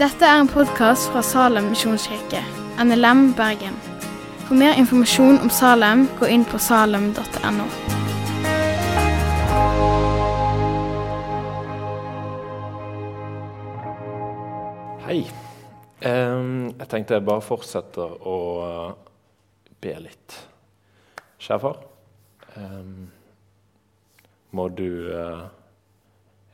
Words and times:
Dette 0.00 0.24
er 0.24 0.38
en 0.40 0.48
podkast 0.48 1.10
fra 1.12 1.20
Salem 1.20 1.66
misjonskirke, 1.74 2.40
NLM 2.80 3.34
Bergen. 3.36 3.74
For 4.46 4.56
mer 4.56 4.78
informasjon 4.80 5.36
om 5.44 5.50
Salem, 5.52 6.06
gå 6.16 6.30
inn 6.32 6.46
på 6.48 6.56
salem.no. 6.58 7.66
Hei. 15.04 15.20
Jeg 16.00 16.88
tenkte 16.88 17.18
jeg 17.18 17.28
bare 17.28 17.44
fortsetter 17.44 18.16
å 18.24 18.40
eh, 18.64 18.90
be 19.84 19.96
litt. 20.08 20.36
Kjære 21.36 21.60
far. 21.60 21.80
må 24.50 24.68
du 24.68 25.12
eh, 25.12 25.48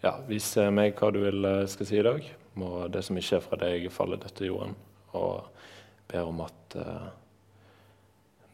ja, 0.03 0.17
vis 0.29 0.49
meg 0.75 0.99
hva 0.99 1.13
du 1.15 1.23
vil 1.25 1.47
skal 1.71 1.89
si 1.89 2.01
i 2.01 2.05
dag. 2.07 2.27
Må 2.57 2.87
det 2.89 3.05
som 3.05 3.19
ikke 3.21 3.39
er 3.39 3.45
fra 3.45 3.59
deg, 3.61 3.87
falle 3.93 4.19
dødt 4.21 4.37
til 4.39 4.53
jorden. 4.53 4.77
Og 5.17 5.45
ber 6.09 6.29
om 6.29 6.41
at 6.45 6.77
eh, 6.81 7.09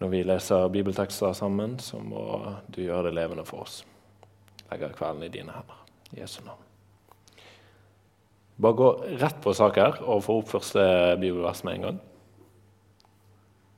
når 0.02 0.10
vi 0.10 0.24
leser 0.26 0.68
bibeltekster 0.74 1.32
sammen, 1.38 1.78
så 1.78 2.00
må 2.02 2.24
du 2.74 2.82
gjøre 2.82 3.06
det 3.10 3.16
levende 3.20 3.44
for 3.46 3.62
oss. 3.66 3.82
Legger 4.70 4.94
kvelden 4.96 5.22
i 5.26 5.30
dine 5.30 5.54
hender. 5.54 5.78
I 6.12 6.20
Jesu 6.20 6.40
navn. 6.42 6.60
Bare 8.62 8.76
gå 8.78 8.88
rett 9.20 9.38
på 9.42 9.54
sak 9.56 9.78
her 9.80 10.00
og 10.02 10.24
få 10.26 10.40
opp 10.40 10.50
første 10.50 10.82
bibelvers 11.20 11.62
med 11.64 11.78
en 11.78 11.86
gang. 11.86 12.00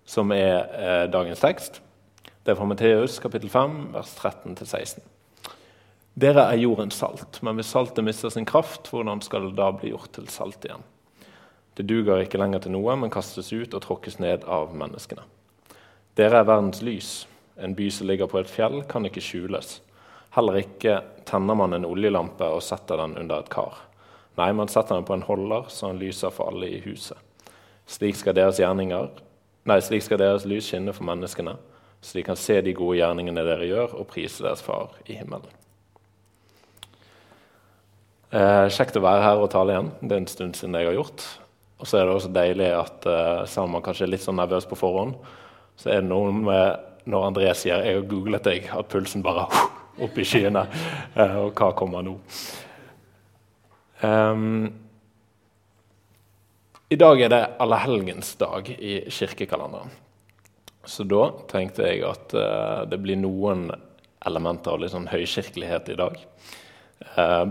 Som 0.09 0.33
er 0.33 0.56
eh, 0.77 1.05
dagens 1.12 1.45
tekst. 1.45 1.83
Det 2.45 2.53
er 2.53 2.59
fra 2.59 2.69
Matteus 2.69 3.19
kapittel 3.20 3.53
5, 3.53 3.77
vers 3.95 4.17
13-16. 4.20 5.05
Dere 6.15 6.45
er 6.47 6.61
jordens 6.63 6.95
salt, 6.95 7.41
men 7.43 7.59
hvis 7.59 7.73
saltet 7.75 8.05
mister 8.07 8.31
sin 8.31 8.47
kraft, 8.47 8.87
hvordan 8.87 9.19
skal 9.25 9.49
det 9.49 9.57
da 9.59 9.73
bli 9.75 9.91
gjort 9.91 10.13
til 10.15 10.29
salt 10.31 10.62
igjen? 10.62 10.84
Det 11.75 11.89
duger 11.91 12.23
ikke 12.23 12.39
lenger 12.39 12.62
til 12.62 12.77
noe, 12.77 12.95
men 12.95 13.11
kastes 13.11 13.51
ut 13.51 13.75
og 13.75 13.83
tråkkes 13.83 14.21
ned 14.23 14.45
av 14.47 14.77
menneskene. 14.79 15.25
Dere 16.15 16.39
er 16.39 16.47
verdens 16.47 16.84
lys. 16.87 17.09
En 17.59 17.75
by 17.75 17.89
som 17.91 18.06
ligger 18.06 18.31
på 18.31 18.39
et 18.39 18.51
fjell, 18.51 18.84
kan 18.87 19.06
ikke 19.09 19.23
skjules. 19.27 19.81
Heller 20.39 20.61
ikke 20.61 21.01
tenner 21.27 21.59
man 21.59 21.75
en 21.75 21.89
oljelampe 21.89 22.47
og 22.47 22.62
setter 22.62 23.03
den 23.03 23.19
under 23.19 23.43
et 23.43 23.51
kar. 23.51 23.83
Nei, 24.39 24.53
man 24.55 24.71
setter 24.71 24.95
den 24.95 25.06
på 25.11 25.19
en 25.19 25.27
holder, 25.27 25.67
så 25.67 25.91
den 25.91 25.99
lyser 26.03 26.31
for 26.34 26.53
alle 26.53 26.71
i 26.77 26.81
huset. 26.87 27.19
Slik 27.91 28.23
skal 28.23 28.39
deres 28.39 28.62
nei, 28.62 29.81
slik 29.83 30.06
skal 30.06 30.23
deres 30.23 30.47
lys 30.47 30.71
skinne 30.71 30.95
for 30.95 31.11
menneskene, 31.11 31.59
så 32.01 32.19
de 32.19 32.23
kan 32.23 32.39
se 32.39 32.61
de 32.61 32.75
gode 32.77 32.99
gjerningene 32.99 33.47
dere 33.47 33.67
gjør, 33.67 33.99
og 33.99 34.11
prise 34.15 34.47
deres 34.47 34.62
far 34.62 34.95
i 35.06 35.19
himmelen. 35.19 35.64
Eh, 38.35 38.67
kjekt 38.75 38.97
å 38.99 39.03
være 39.05 39.23
her 39.23 39.39
og 39.39 39.51
tale 39.53 39.77
igjen. 39.77 39.89
Det 40.03 40.15
er 40.15 40.21
en 40.25 40.31
stund 40.31 40.57
siden 40.59 40.75
jeg 40.75 40.89
har 40.89 40.97
gjort. 40.97 41.23
Og 41.79 41.87
så 41.87 42.01
er 42.01 42.09
det 42.09 42.15
også 42.17 42.31
deilig 42.35 42.71
at 42.75 43.07
eh, 43.07 43.43
selv 43.47 43.69
om 43.69 43.77
man 43.77 43.85
kanskje 43.85 44.09
er 44.09 44.11
litt 44.11 44.25
sånn 44.25 44.41
nervøs 44.41 44.67
på 44.67 44.79
forhånd, 44.79 45.15
så 45.79 45.93
er 45.93 46.01
det 46.03 46.09
noe 46.11 46.33
med 46.35 46.91
når 47.11 47.27
André 47.29 47.53
sier 47.55 47.85
'jeg 47.85 47.95
har 47.95 48.09
googlet 48.11 48.43
deg', 48.43 48.71
at 48.75 48.89
pulsen 48.89 49.23
bare 49.23 49.47
opp 50.05 50.19
i 50.19 50.25
skyene. 50.27 50.65
Eh, 51.15 51.37
og 51.45 51.55
hva 51.55 51.71
kommer 51.79 52.03
nå? 52.03 52.17
Um, 54.03 54.73
I 56.91 56.97
dag 56.97 57.21
er 57.21 57.29
det 57.29 57.43
allehelgensdag 57.61 58.75
i 58.81 59.05
kirkekalenderen. 59.11 59.91
Så 60.85 61.07
da 61.07 61.31
tenkte 61.49 61.87
jeg 61.87 62.03
at 62.05 62.35
uh, 62.35 62.85
det 62.85 62.99
blir 63.01 63.17
noen 63.17 63.71
elementer 64.27 64.75
av 64.75 64.81
litt 64.81 64.93
sånn 64.93 65.09
høykirkelighet 65.09 65.89
i 65.95 65.97
dag. 65.97 66.19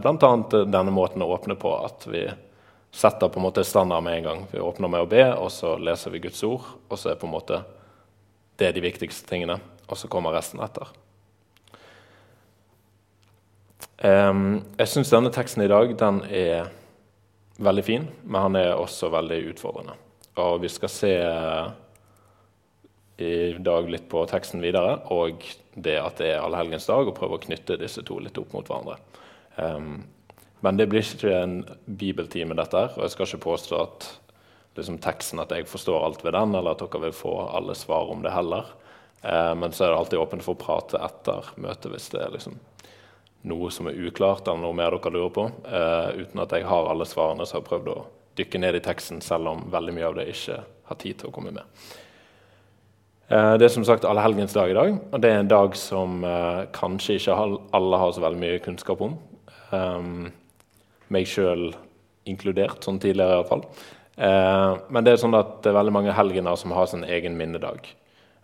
Blant 0.02 0.23
annet 0.23 0.55
denne 0.72 0.91
måten 0.91 1.23
å 1.23 1.30
åpne 1.36 1.55
på, 1.59 1.72
at 1.86 2.08
vi 2.09 2.25
setter 2.94 3.30
på 3.30 3.39
en 3.39 3.47
måte 3.47 3.63
standard 3.66 4.03
med 4.05 4.17
en 4.17 4.27
gang. 4.27 4.41
Vi 4.52 4.59
åpner 4.59 4.91
med 4.91 5.05
å 5.05 5.09
be, 5.09 5.23
og 5.33 5.49
så 5.52 5.75
leser 5.81 6.13
vi 6.13 6.22
Guds 6.25 6.44
ord, 6.45 6.66
og 6.89 6.99
så 6.99 7.14
er 7.14 7.20
på 7.20 7.30
en 7.30 7.36
måte 7.36 7.64
det 8.61 8.73
de 8.76 8.83
viktigste 8.83 9.30
tingene, 9.30 9.58
og 9.87 9.98
så 9.98 10.09
kommer 10.11 10.36
resten 10.36 10.61
etter. 10.64 10.92
Jeg 14.04 14.89
syns 14.92 15.14
denne 15.14 15.31
teksten 15.33 15.64
i 15.64 15.70
dag 15.71 15.93
den 15.95 16.20
er 16.27 16.67
veldig 17.64 17.86
fin, 17.87 18.08
men 18.23 18.42
han 18.49 18.60
er 18.60 18.73
også 18.75 19.10
veldig 19.14 19.39
utfordrende. 19.54 19.95
Og 20.43 20.60
vi 20.64 20.70
skal 20.73 20.92
se 20.92 21.14
uh, 21.23 21.70
i 23.21 23.54
dag 23.64 23.89
litt 23.89 24.10
på 24.11 24.25
teksten 24.30 24.64
videre, 24.64 24.98
og 25.14 25.45
det 25.73 25.98
at 26.02 26.20
det 26.20 26.33
er 26.33 26.43
allehelgensdag, 26.43 27.10
og 27.10 27.17
prøve 27.17 27.37
å 27.37 27.43
knytte 27.45 27.80
disse 27.80 28.04
to 28.05 28.20
litt 28.20 28.37
opp 28.42 28.55
mot 28.58 28.67
hverandre. 28.67 28.98
Um, 29.55 30.03
men 30.64 30.80
det 30.80 30.87
blir 30.91 31.03
ikke 31.03 31.33
en 31.36 31.58
bibeltime, 31.86 32.55
dette 32.55 32.80
her, 32.80 32.93
og 32.95 33.03
jeg 33.03 33.14
skal 33.14 33.27
ikke 33.27 33.45
påstå 33.49 33.80
at 33.81 34.08
liksom, 34.80 35.02
teksten 35.03 35.41
at 35.43 35.52
jeg 35.52 35.67
forstår 35.67 36.05
alt 36.05 36.23
ved 36.23 36.36
den, 36.37 36.55
eller 36.55 36.73
at 36.73 36.83
dere 36.86 37.08
vil 37.08 37.15
få 37.15 37.33
alle 37.52 37.75
svar 37.75 38.11
om 38.13 38.23
det 38.23 38.31
heller. 38.33 38.69
Uh, 39.23 39.53
men 39.59 39.71
så 39.71 39.86
er 39.86 39.93
det 39.93 39.97
alltid 40.02 40.23
åpent 40.23 40.45
for 40.45 40.55
å 40.55 40.63
prate 40.63 41.02
etter 41.03 41.52
møtet 41.61 41.92
hvis 41.92 42.09
det 42.13 42.23
er 42.23 42.37
liksom 42.37 42.59
noe 43.43 43.71
som 43.75 43.89
er 43.92 43.99
uklart, 44.08 44.47
eller 44.47 44.63
noe 44.63 44.77
mer 44.77 44.95
dere 44.95 45.11
lurer 45.11 45.33
på. 45.36 45.47
Uh, 45.67 46.23
uten 46.23 46.43
at 46.43 46.55
jeg 46.55 46.67
har 46.67 46.89
alle 46.92 47.08
svarene, 47.08 47.45
så 47.45 47.58
har 47.58 47.63
jeg 47.63 47.69
prøvd 47.71 47.92
å 47.92 47.97
dykke 48.39 48.63
ned 48.63 48.80
i 48.80 48.83
teksten, 48.83 49.19
selv 49.21 49.52
om 49.52 49.67
veldig 49.73 49.95
mye 49.95 50.08
av 50.08 50.17
det 50.17 50.30
ikke 50.31 50.61
har 50.63 50.99
tid 51.02 51.19
til 51.19 51.30
å 51.30 51.36
komme 51.36 51.53
med. 51.55 51.83
Uh, 53.27 53.55
det 53.59 53.67
er 53.67 53.75
som 53.75 53.86
sagt 53.87 54.08
allehelgensdag 54.08 54.71
i 54.71 54.77
dag, 54.77 54.95
og 55.11 55.21
det 55.23 55.31
er 55.31 55.43
en 55.43 55.52
dag 55.52 55.75
som 55.80 56.23
uh, 56.23 56.63
kanskje 56.75 57.19
ikke 57.19 57.37
alle 57.75 57.99
har 57.99 58.15
så 58.15 58.23
veldig 58.23 58.42
mye 58.42 58.63
kunnskap 58.63 59.03
om. 59.03 59.19
Um, 59.73 60.30
meg 61.14 61.28
sjøl 61.30 61.72
inkludert, 62.30 62.84
sånn 62.86 63.02
tidligere 63.02 63.39
iallfall. 63.39 63.66
Uh, 64.14 64.80
men 64.94 65.06
det 65.06 65.16
er 65.16 65.22
sånn 65.23 65.38
at 65.38 65.60
det 65.64 65.72
er 65.72 65.80
veldig 65.80 65.95
mange 65.95 66.16
helgener 66.16 66.58
som 66.60 66.76
har 66.78 66.88
sin 66.89 67.06
egen 67.08 67.38
minnedag. 67.39 67.88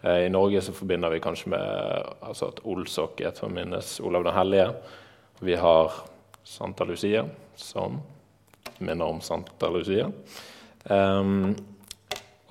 Uh, 0.03 0.25
I 0.25 0.31
Norge 0.33 0.63
så 0.65 0.73
forbinder 0.75 1.13
vi 1.13 1.21
kanskje 1.23 1.53
med 1.53 2.13
altså 2.25 2.49
at 2.49 2.63
Olsok 2.67 3.21
er 3.21 3.35
til 3.37 3.49
å 3.49 3.53
minnes 3.53 3.97
Olav 4.01 4.25
den 4.27 4.37
hellige. 4.37 4.71
Vi 5.45 5.57
har 5.59 6.01
Santa 6.43 6.87
Lucia, 6.87 7.25
som 7.55 7.99
minner 8.79 9.05
om 9.05 9.21
Santa 9.21 9.69
Lucia. 9.71 10.09
Um, 10.89 11.53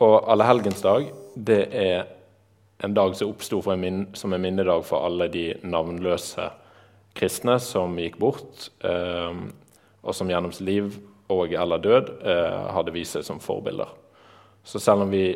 og 0.05 0.31
Allehelgensdag 0.31 1.11
det 1.35 1.63
er 1.75 2.07
en 2.85 2.95
dag 2.95 3.17
som 3.17 3.33
oppsto 3.33 3.59
som 3.63 4.33
en 4.33 4.43
minnedag 4.43 4.85
for 4.87 5.07
alle 5.07 5.27
de 5.33 5.49
navnløse 5.67 6.47
kristne 7.19 7.59
som 7.63 7.97
gikk 7.99 8.19
bort, 8.21 8.69
um, 8.83 9.49
og 10.03 10.15
som 10.17 10.31
gjennom 10.31 10.55
sitt 10.55 10.67
liv 10.69 10.95
og 11.29 11.53
eller 11.53 11.83
død 11.85 12.13
uh, 12.23 12.69
hadde 12.77 12.95
vist 12.95 13.19
seg 13.19 13.27
som 13.27 13.43
forbilder. 13.43 13.91
Så 14.65 14.81
selv 14.83 15.05
om 15.05 15.13
vi 15.13 15.33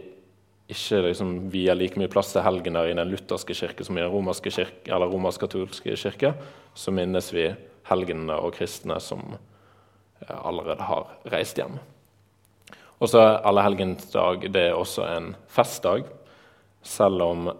ikke 0.72 1.02
liksom 1.08 1.32
vier 1.52 1.76
like 1.76 2.00
mye 2.00 2.10
plass 2.10 2.32
til 2.32 2.44
helgener 2.44 2.88
i 2.88 2.96
den 2.96 3.10
lutherske 3.10 3.56
kirke 3.56 3.84
som 3.84 3.98
i 3.98 4.02
den 4.02 4.12
romerske 4.12 4.52
kirke, 4.54 4.88
eller 4.88 5.10
romersk-katolske 5.10 5.96
kirke, 5.98 6.32
så 6.74 6.94
minnes 6.94 7.28
vi 7.34 7.50
helgenene 7.88 8.38
og 8.40 8.54
kristne 8.56 8.98
som 9.02 9.34
eh, 9.34 10.38
allerede 10.38 10.86
har 10.86 11.10
reist 11.32 11.58
hjem. 11.60 11.80
Og 13.02 13.10
så 13.10 13.18
er 13.18 13.40
Allehelgensdag 13.50 14.46
det 14.54 14.68
er 14.68 14.78
også 14.78 15.04
en 15.10 15.32
festdag. 15.50 16.06
Selv 16.86 17.24
om 17.24 17.50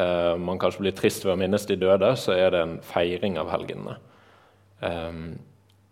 eh, 0.00 0.32
man 0.40 0.58
kanskje 0.60 0.86
blir 0.86 0.96
trist 0.96 1.26
ved 1.26 1.34
å 1.36 1.38
minnes 1.40 1.68
de 1.68 1.76
døde, 1.80 2.14
så 2.16 2.34
er 2.36 2.54
det 2.54 2.64
en 2.64 2.74
feiring 2.84 3.38
av 3.40 3.52
helgenene. 3.52 3.98
Eh, 4.80 5.22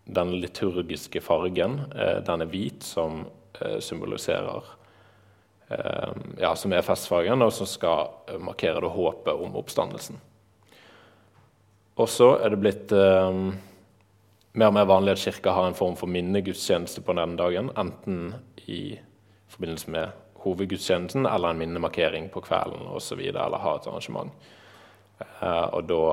den 0.09 0.35
liturgiske 0.41 1.21
fargen 1.21 1.83
eh, 1.93 2.19
den 2.25 2.45
er 2.45 2.51
hvit, 2.51 2.83
som 2.85 3.23
eh, 3.61 3.77
symboliserer 3.85 4.75
Eh, 5.69 6.11
ja, 6.37 6.55
som 6.55 6.73
er 6.73 6.81
festfargen, 6.81 7.43
og 7.45 7.53
som 7.53 7.67
skal 7.69 8.07
eh, 8.27 8.39
markere 8.41 8.81
det 8.81 8.89
håpet 8.89 9.37
om 9.37 9.57
oppstandelsen. 9.59 10.17
Og 11.99 12.07
så 12.09 12.31
er 12.39 12.53
det 12.53 12.61
blitt 12.63 12.93
mer 12.95 14.69
og 14.69 14.75
mer 14.77 14.85
vanlig 14.87 15.17
at 15.17 15.19
Kirka 15.19 15.51
har 15.51 15.67
en 15.67 15.75
form 15.75 15.97
for 15.99 16.07
minnegudstjeneste 16.07 17.03
på 17.03 17.11
denne 17.17 17.35
dagen. 17.35 17.67
Enten 17.75 18.37
i 18.71 18.95
forbindelse 19.51 19.91
med 19.91 20.13
hovedgudstjenesten 20.43 21.27
eller 21.29 21.53
en 21.53 21.61
minnemarkering 21.61 22.29
på 22.33 22.43
kvelden 22.45 22.87
osv. 22.95 23.19
Eller 23.19 23.63
ha 23.63 23.75
et 23.75 23.87
arrangement. 23.87 24.49
Eh, 25.19 25.67
og 25.75 25.87
da 25.89 26.03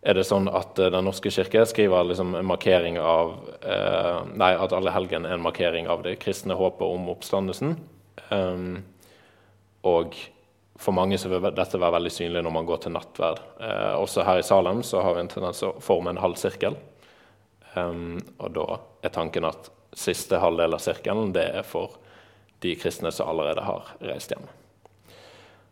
er 0.00 0.16
det 0.16 0.24
sånn 0.24 0.48
at 0.48 0.78
eh, 0.80 0.90
Den 0.92 1.06
norske 1.06 1.32
kirke 1.32 1.66
skriver 1.68 2.08
liksom 2.08 2.34
en 2.38 2.48
markering 2.48 2.98
av 3.02 3.34
eh, 3.60 4.18
Nei, 4.32 4.52
at 4.56 4.74
alle 4.76 4.94
helgen 4.94 5.28
er 5.28 5.36
en 5.36 5.44
markering 5.44 5.90
av 5.92 6.04
det 6.06 6.16
kristne 6.22 6.56
håpet 6.56 6.86
om 6.86 7.10
oppstandelsen. 7.12 7.76
Um, 8.30 8.82
og 9.86 10.14
for 10.80 10.96
mange 10.96 11.18
så 11.20 11.28
vil 11.28 11.44
dette 11.52 11.78
være 11.80 11.98
veldig 11.98 12.12
synlig 12.12 12.42
når 12.44 12.54
man 12.54 12.68
går 12.68 12.84
til 12.84 12.94
nattverd. 12.96 13.42
Eh, 13.60 13.96
også 14.00 14.24
her 14.24 14.40
i 14.40 14.46
Salem 14.46 14.80
så 14.86 15.02
har 15.04 15.16
vi 15.16 15.24
en 15.24 15.32
tendens 15.32 15.60
til 15.60 15.72
å 15.72 15.82
forme 15.84 16.14
en 16.14 16.22
halv 16.22 16.40
sirkel. 16.40 16.78
Um, 17.74 18.16
og 18.40 18.54
da 18.56 18.66
er 19.04 19.12
tanken 19.14 19.46
at 19.46 19.68
siste 19.96 20.40
halvdel 20.40 20.74
av 20.74 20.82
sirkelen 20.82 21.34
det 21.36 21.44
er 21.60 21.66
for 21.66 21.98
de 22.62 22.74
kristne 22.78 23.12
som 23.14 23.28
allerede 23.30 23.64
har 23.64 23.94
reist 24.04 24.32
hjem. 24.32 24.48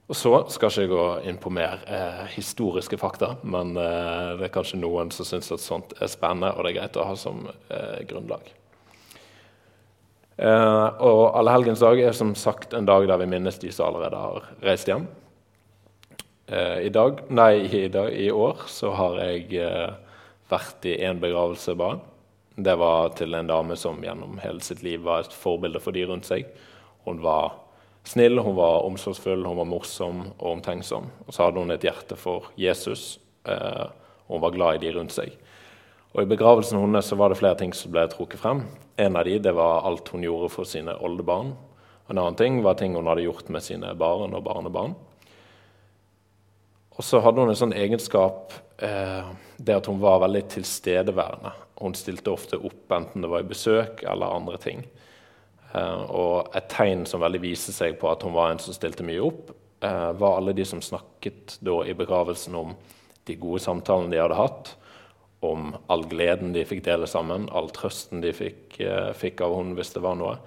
Og 0.08 0.16
så 0.16 0.32
skal 0.48 0.70
ikke 0.70 0.84
jeg 0.86 0.90
gå 0.92 1.06
inn 1.28 1.40
på 1.40 1.50
mer 1.52 1.82
eh, 1.84 2.22
historiske 2.32 2.96
fakta, 2.96 3.34
men 3.44 3.74
eh, 3.76 4.38
det 4.40 4.46
er 4.46 4.54
kanskje 4.54 4.80
noen 4.80 5.12
som 5.12 5.28
syns 5.28 5.52
at 5.52 5.60
sånt 5.60 5.92
er 6.00 6.08
spennende, 6.08 6.54
og 6.54 6.64
det 6.64 6.72
er 6.72 6.78
greit 6.78 6.96
å 6.96 7.04
ha 7.10 7.16
som 7.18 7.44
eh, 7.44 8.00
grunnlag. 8.08 8.48
Eh, 10.38 10.86
og 11.04 11.22
Allehelgens 11.36 11.82
er 11.82 12.16
som 12.16 12.32
sagt 12.38 12.72
en 12.72 12.88
dag 12.88 13.04
der 13.10 13.20
vi 13.20 13.28
minnes 13.28 13.58
de 13.60 13.72
som 13.74 13.90
allerede 13.90 14.20
har 14.22 14.48
reist 14.64 14.88
hjem. 14.88 15.04
Eh, 16.48 16.86
I 16.86 16.92
dag, 16.94 17.20
nei, 17.28 17.66
i, 17.66 17.88
dag, 17.92 18.08
i 18.14 18.30
år 18.32 18.64
så 18.70 18.94
har 18.96 19.18
jeg 19.26 19.58
eh, 19.60 19.90
vært 20.48 20.88
i 20.88 20.94
en 21.04 21.20
begravelse 21.20 21.74
bare. 21.76 22.00
Det 22.56 22.78
var 22.80 23.12
til 23.18 23.36
en 23.36 23.50
dame 23.50 23.76
som 23.76 24.00
gjennom 24.02 24.38
hele 24.40 24.64
sitt 24.64 24.80
liv 24.82 25.04
var 25.04 25.26
et 25.26 25.36
forbilde 25.36 25.82
for 25.84 25.92
de 25.92 26.06
rundt 26.08 26.26
seg. 26.26 26.48
Hun 27.08 27.22
var 27.24 27.54
snill, 28.04 28.38
hun 28.38 28.56
var 28.56 28.84
omsorgsfull, 28.84 29.46
hun 29.46 29.56
var 29.56 29.68
morsom 29.68 30.26
og 30.36 30.50
omtenksom. 30.58 31.08
Og 31.26 31.34
så 31.34 31.46
hadde 31.46 31.62
hun 31.62 31.72
et 31.72 31.84
hjerte 31.84 32.18
for 32.20 32.50
Jesus, 32.60 33.16
eh, 33.48 33.86
og 34.28 34.36
hun 34.36 34.44
var 34.44 34.56
glad 34.56 34.78
i 34.78 34.82
de 34.86 34.92
rundt 34.98 35.16
seg. 35.16 35.32
Og 36.12 36.22
I 36.22 36.28
begravelsen 36.28 36.80
hennes 36.80 37.12
var 37.16 37.32
det 37.32 37.40
flere 37.40 37.58
ting 37.60 37.72
som 37.76 37.92
ble 37.92 38.06
trukket 38.12 38.40
frem. 38.40 38.62
En 39.00 39.16
av 39.16 39.24
de, 39.28 39.38
det 39.40 39.54
var 39.56 39.84
alt 39.88 40.08
hun 40.12 40.24
gjorde 40.24 40.50
for 40.52 40.68
sine 40.68 40.96
oldebarn. 41.04 41.54
En 42.08 42.16
annen 42.16 42.38
ting 42.38 42.62
var 42.64 42.78
ting 42.80 42.96
hun 42.96 43.08
hadde 43.08 43.26
gjort 43.26 43.48
med 43.52 43.64
sine 43.64 43.92
barn 43.96 44.36
og 44.36 44.44
barnebarn. 44.46 44.96
Og 46.98 47.04
så 47.06 47.20
hadde 47.22 47.44
hun 47.44 47.52
en 47.52 47.60
sånn 47.60 47.76
egenskap, 47.76 48.56
eh, 48.82 49.28
det 49.56 49.76
at 49.76 49.86
hun 49.86 50.00
var 50.00 50.24
veldig 50.24 50.46
tilstedeværende. 50.56 51.52
Hun 51.78 51.94
stilte 51.94 52.32
ofte 52.32 52.58
opp, 52.58 52.88
enten 52.90 53.22
det 53.22 53.30
var 53.30 53.44
i 53.44 53.52
besøk 53.52 54.02
eller 54.02 54.34
andre 54.34 54.58
ting. 54.58 54.82
Eh, 55.74 56.02
og 56.08 56.54
et 56.56 56.68
tegn 56.72 57.04
som 57.08 57.22
veldig 57.22 57.40
viser 57.42 57.76
seg 57.76 57.98
på 58.00 58.08
at 58.10 58.24
hun 58.24 58.36
var 58.36 58.52
en 58.52 58.62
som 58.62 58.76
stilte 58.76 59.06
mye 59.06 59.24
opp, 59.24 59.50
eh, 59.84 60.12
var 60.16 60.38
alle 60.38 60.54
de 60.56 60.64
som 60.64 60.80
snakket 60.82 61.58
da 61.64 61.82
i 61.84 61.96
begravelsen 61.96 62.56
om 62.56 62.74
de 63.28 63.36
gode 63.36 63.60
samtalene 63.60 64.10
de 64.10 64.22
hadde 64.22 64.38
hatt, 64.38 64.74
om 65.44 65.76
all 65.92 66.02
gleden 66.10 66.54
de 66.54 66.64
fikk 66.66 66.82
dele 66.88 67.06
sammen, 67.06 67.46
all 67.54 67.68
trøsten 67.70 68.22
de 68.24 68.32
fikk, 68.34 68.80
eh, 68.80 69.12
fikk 69.12 69.42
av 69.44 69.54
henne 69.54 69.76
hvis 69.78 69.92
det 69.94 70.02
var 70.02 70.16
noe. 70.18 70.38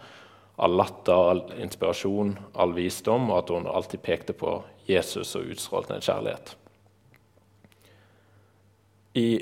All 0.60 0.76
latter, 0.76 1.14
all 1.14 1.46
inspirasjon, 1.62 2.38
all 2.56 2.74
visdom, 2.74 3.30
og 3.32 3.38
at 3.38 3.50
hun 3.50 3.70
alltid 3.70 4.02
pekte 4.04 4.34
på 4.34 4.64
Jesus 4.90 5.36
og 5.36 5.54
utstrålte 5.54 5.96
en 5.96 6.06
kjærlighet. 6.06 6.56
I 9.16 9.42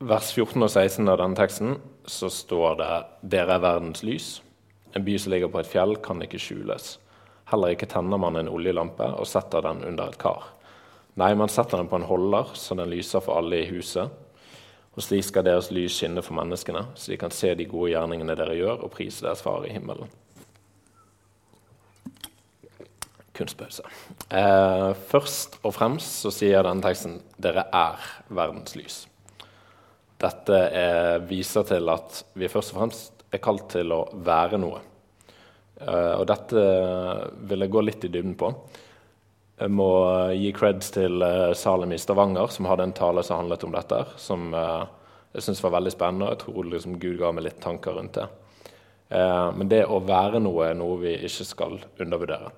vers 0.00 0.32
14 0.32 0.62
og 0.62 0.70
16 0.70 1.08
av 1.08 1.18
denne 1.18 1.36
teksten 1.36 1.80
så 2.06 2.28
står 2.30 2.76
det 2.78 3.06
'Dere 3.30 3.54
er 3.54 3.58
verdens 3.60 4.02
lys'. 4.02 4.40
En 4.94 5.04
by 5.04 5.18
som 5.18 5.32
ligger 5.32 5.52
på 5.52 5.60
et 5.60 5.70
fjell, 5.70 5.96
kan 6.02 6.22
ikke 6.22 6.40
skjules. 6.40 6.96
Heller 7.50 7.74
ikke 7.74 7.88
tenner 7.90 8.18
man 8.20 8.38
en 8.38 8.50
oljelampe 8.50 9.06
og 9.18 9.28
setter 9.28 9.62
den 9.66 9.84
under 9.86 10.10
et 10.10 10.18
kar. 10.20 10.48
Nei, 11.18 11.32
man 11.34 11.50
setter 11.50 11.80
den 11.80 11.90
på 11.90 11.98
en 11.98 12.06
holder, 12.06 12.54
så 12.54 12.76
den 12.78 12.90
lyser 12.90 13.22
for 13.24 13.40
alle 13.40 13.64
i 13.64 13.70
huset. 13.70 14.10
Og 14.94 15.04
slik 15.04 15.26
skal 15.26 15.46
deres 15.46 15.70
lys 15.74 15.94
skinne 15.98 16.22
for 16.22 16.36
menneskene, 16.38 16.84
så 16.98 17.12
de 17.12 17.18
kan 17.20 17.34
se 17.34 17.52
de 17.54 17.66
gode 17.70 17.92
gjerningene 17.92 18.36
dere 18.38 18.56
gjør, 18.58 18.84
og 18.86 18.92
prise 18.94 19.26
deres 19.26 19.42
far 19.42 19.66
i 19.66 19.74
himmelen. 19.74 20.10
Kunstpause. 23.40 23.86
Eh, 24.28 24.90
først 25.08 25.56
og 25.62 25.72
fremst 25.72 26.20
så 26.24 26.32
sier 26.34 26.66
denne 26.66 26.84
teksten 26.84 27.22
'Dere 27.40 27.64
er 27.72 28.02
verdens 28.28 28.76
lys'. 28.76 29.06
Dette 30.20 30.52
er, 30.52 31.18
viser 31.24 31.64
til 31.64 31.88
at 31.88 32.24
vi 32.34 32.48
først 32.48 32.74
og 32.74 32.80
fremst 32.80 33.19
er 33.30 33.42
kalt 33.42 33.68
til 33.74 33.92
å 33.94 34.04
være 34.26 34.58
noe. 34.60 34.80
Uh, 35.80 36.20
og 36.20 36.26
dette 36.28 36.62
vil 37.48 37.64
jeg 37.64 37.72
gå 37.72 37.82
litt 37.86 38.04
i 38.04 38.12
dybden 38.12 38.36
på. 38.40 38.50
Jeg 39.60 39.72
må 39.72 39.90
gi 40.36 40.50
creds 40.56 40.92
til 40.92 41.24
uh, 41.24 41.52
Salem 41.56 41.94
i 41.96 42.00
Stavanger, 42.00 42.52
som 42.52 42.68
hadde 42.68 42.88
en 42.88 42.96
tale 42.96 43.24
som 43.24 43.40
handlet 43.40 43.64
om 43.64 43.76
dette. 43.76 44.02
Som 44.20 44.50
uh, 44.56 44.84
jeg 45.32 45.46
syns 45.46 45.62
var 45.64 45.76
veldig 45.78 45.94
spennende, 45.94 46.28
og 46.28 46.34
jeg 46.34 46.42
tror 46.44 46.70
liksom, 46.74 46.98
Gud 47.00 47.16
ga 47.20 47.32
meg 47.32 47.46
litt 47.46 47.60
tanker 47.62 47.96
rundt 47.96 48.18
det. 48.18 48.28
men 49.54 49.68
det 49.70 49.84
å 49.86 50.00
være 50.02 50.40
noe 50.42 50.68
er 50.68 50.74
noe 50.78 50.96
vi 50.98 51.12
ikke 51.26 51.46
skal 51.46 51.78
undervurdere. 52.02 52.50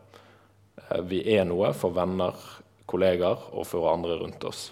vi 1.08 1.20
er 1.36 1.44
noe 1.44 1.74
for 1.76 1.92
venner, 1.92 2.32
kollegaer 2.88 3.44
og 3.52 3.66
for 3.68 3.92
andre 3.92 4.16
rundt 4.20 4.44
oss. 4.44 4.70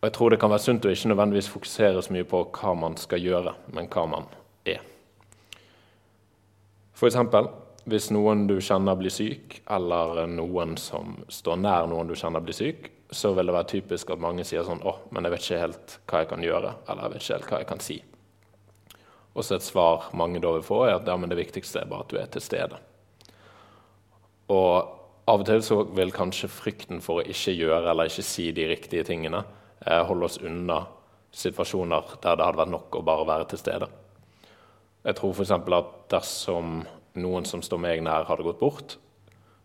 Og 0.00 0.08
jeg 0.08 0.16
tror 0.16 0.30
det 0.30 0.40
kan 0.40 0.52
være 0.52 0.64
sunt 0.64 0.88
å 0.88 0.92
ikke 0.92 1.12
nødvendigvis 1.12 1.52
fokusere 1.52 2.00
så 2.00 2.16
mye 2.16 2.24
på 2.24 2.46
hva 2.48 2.72
man 2.72 2.96
skal 2.96 3.20
gjøre, 3.20 3.52
men 3.76 3.88
hva 3.92 4.06
man. 4.08 4.30
F.eks. 7.00 7.16
hvis 7.88 8.10
noen 8.12 8.42
du 8.44 8.58
kjenner 8.60 8.98
blir 9.00 9.12
syk, 9.14 9.62
eller 9.72 10.26
noen 10.28 10.74
som 10.76 11.14
står 11.32 11.56
nær 11.56 11.86
noen 11.88 12.10
du 12.10 12.16
kjenner 12.18 12.44
blir 12.44 12.52
syk, 12.52 12.90
så 13.10 13.32
vil 13.34 13.48
det 13.48 13.54
være 13.56 13.70
typisk 13.70 14.12
at 14.12 14.20
mange 14.20 14.44
sier 14.44 14.66
sånn 14.66 14.82
'Å, 14.84 14.92
men 15.10 15.24
jeg 15.24 15.32
vet 15.32 15.46
ikke 15.46 15.62
helt 15.64 15.98
hva 16.06 16.20
jeg 16.20 16.28
kan 16.28 16.44
gjøre', 16.44 16.74
eller 16.88 17.02
'jeg 17.02 17.12
vet 17.12 17.22
ikke 17.22 17.34
helt 17.38 17.48
hva 17.48 17.58
jeg 17.58 17.66
kan 17.66 17.80
si'. 17.80 18.02
Og 19.34 19.44
så 19.44 19.56
et 19.56 19.62
svar 19.62 20.10
mange 20.12 20.40
da 20.40 20.52
vil 20.52 20.62
få, 20.62 20.84
er 20.84 20.96
at 20.96 21.06
ja, 21.06 21.16
det 21.16 21.38
viktigste 21.38 21.80
er 21.80 21.86
bare 21.86 22.00
at 22.00 22.08
du 22.08 22.16
er 22.18 22.26
til 22.26 22.42
stede. 22.42 22.76
Og 24.50 25.00
av 25.26 25.40
og 25.40 25.46
til 25.46 25.62
så 25.62 25.84
vil 25.94 26.12
kanskje 26.12 26.50
frykten 26.50 27.00
for 27.00 27.20
å 27.20 27.26
ikke 27.26 27.54
gjøre 27.56 27.90
eller 27.90 28.10
ikke 28.10 28.26
si 28.26 28.50
de 28.52 28.66
riktige 28.66 29.04
tingene 29.04 29.44
eh, 29.86 30.02
holde 30.04 30.24
oss 30.24 30.38
unna 30.42 30.86
situasjoner 31.32 32.20
der 32.20 32.36
det 32.36 32.44
hadde 32.44 32.58
vært 32.58 32.74
nok 32.74 32.96
å 32.98 33.02
bare 33.06 33.26
være 33.26 33.48
til 33.48 33.58
stede. 33.58 33.88
Jeg 35.04 35.16
tror 35.16 35.32
f.eks. 35.32 35.52
at 35.56 35.92
dersom 36.12 36.82
noen 37.20 37.46
som 37.48 37.62
står 37.64 37.80
meg 37.80 38.02
nær, 38.04 38.26
hadde 38.28 38.44
gått 38.44 38.60
bort, 38.60 38.96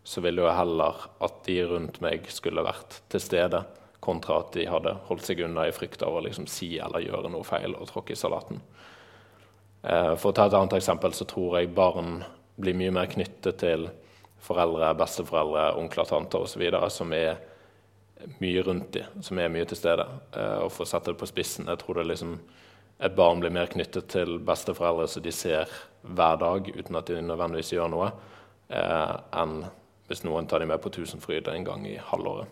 så 0.06 0.22
ville 0.22 0.44
jeg 0.44 0.56
heller 0.56 1.02
at 1.24 1.40
de 1.46 1.56
rundt 1.66 1.98
meg 2.04 2.28
skulle 2.32 2.64
vært 2.64 3.00
til 3.12 3.22
stede, 3.22 3.64
kontra 4.06 4.38
at 4.38 4.52
de 4.54 4.68
hadde 4.70 4.92
holdt 5.08 5.26
seg 5.26 5.42
unna 5.42 5.64
i 5.66 5.74
frykt 5.74 6.04
av 6.06 6.14
å 6.14 6.22
liksom 6.22 6.46
si 6.50 6.76
eller 6.78 7.02
gjøre 7.02 7.30
noe 7.32 7.46
feil 7.46 7.74
og 7.74 7.88
tråkke 7.90 8.14
i 8.14 8.18
salaten. 8.18 8.60
Eh, 9.82 10.12
for 10.14 10.30
å 10.30 10.36
ta 10.36 10.46
et 10.46 10.54
annet 10.54 10.76
eksempel 10.78 11.14
så 11.16 11.26
tror 11.28 11.58
jeg 11.58 11.74
barn 11.74 12.20
blir 12.56 12.76
mye 12.78 12.94
mer 12.94 13.10
knyttet 13.10 13.58
til 13.60 13.88
foreldre, 14.46 14.92
besteforeldre, 14.98 15.72
onkler, 15.80 16.06
tanter 16.08 16.46
osv. 16.46 16.62
som 16.92 17.12
er 17.12 17.40
mye 18.40 18.62
rundt 18.62 18.92
dem, 18.94 19.22
som 19.22 19.38
er 19.38 19.50
mye 19.52 19.66
til 19.68 19.80
stede. 19.80 20.06
Eh, 20.32 20.60
og 20.64 20.70
for 20.72 20.86
å 20.86 20.90
sette 20.90 21.12
det 21.12 21.20
på 21.20 21.28
spissen, 21.28 21.66
jeg 21.66 21.82
tror 21.82 21.98
det 21.98 22.06
er 22.06 22.12
liksom 22.14 22.38
et 22.98 23.16
barn 23.16 23.40
blir 23.42 23.52
mer 23.52 23.68
knyttet 23.68 24.08
til 24.12 24.38
besteforeldre 24.44 25.08
som 25.10 25.24
de 25.24 25.32
ser 25.34 25.72
hver 26.06 26.38
dag 26.40 26.70
uten 26.72 26.96
at 26.96 27.10
de 27.10 27.20
nødvendigvis 27.20 27.74
gjør 27.74 27.90
noe, 27.92 28.12
eh, 28.70 29.16
enn 29.36 29.58
hvis 30.06 30.22
noen 30.24 30.46
tar 30.46 30.62
dem 30.62 30.70
med 30.70 30.80
på 30.80 30.92
Tusenfryd 30.94 31.48
en 31.50 31.66
gang 31.66 31.86
i 31.88 31.96
halvåret. 31.98 32.48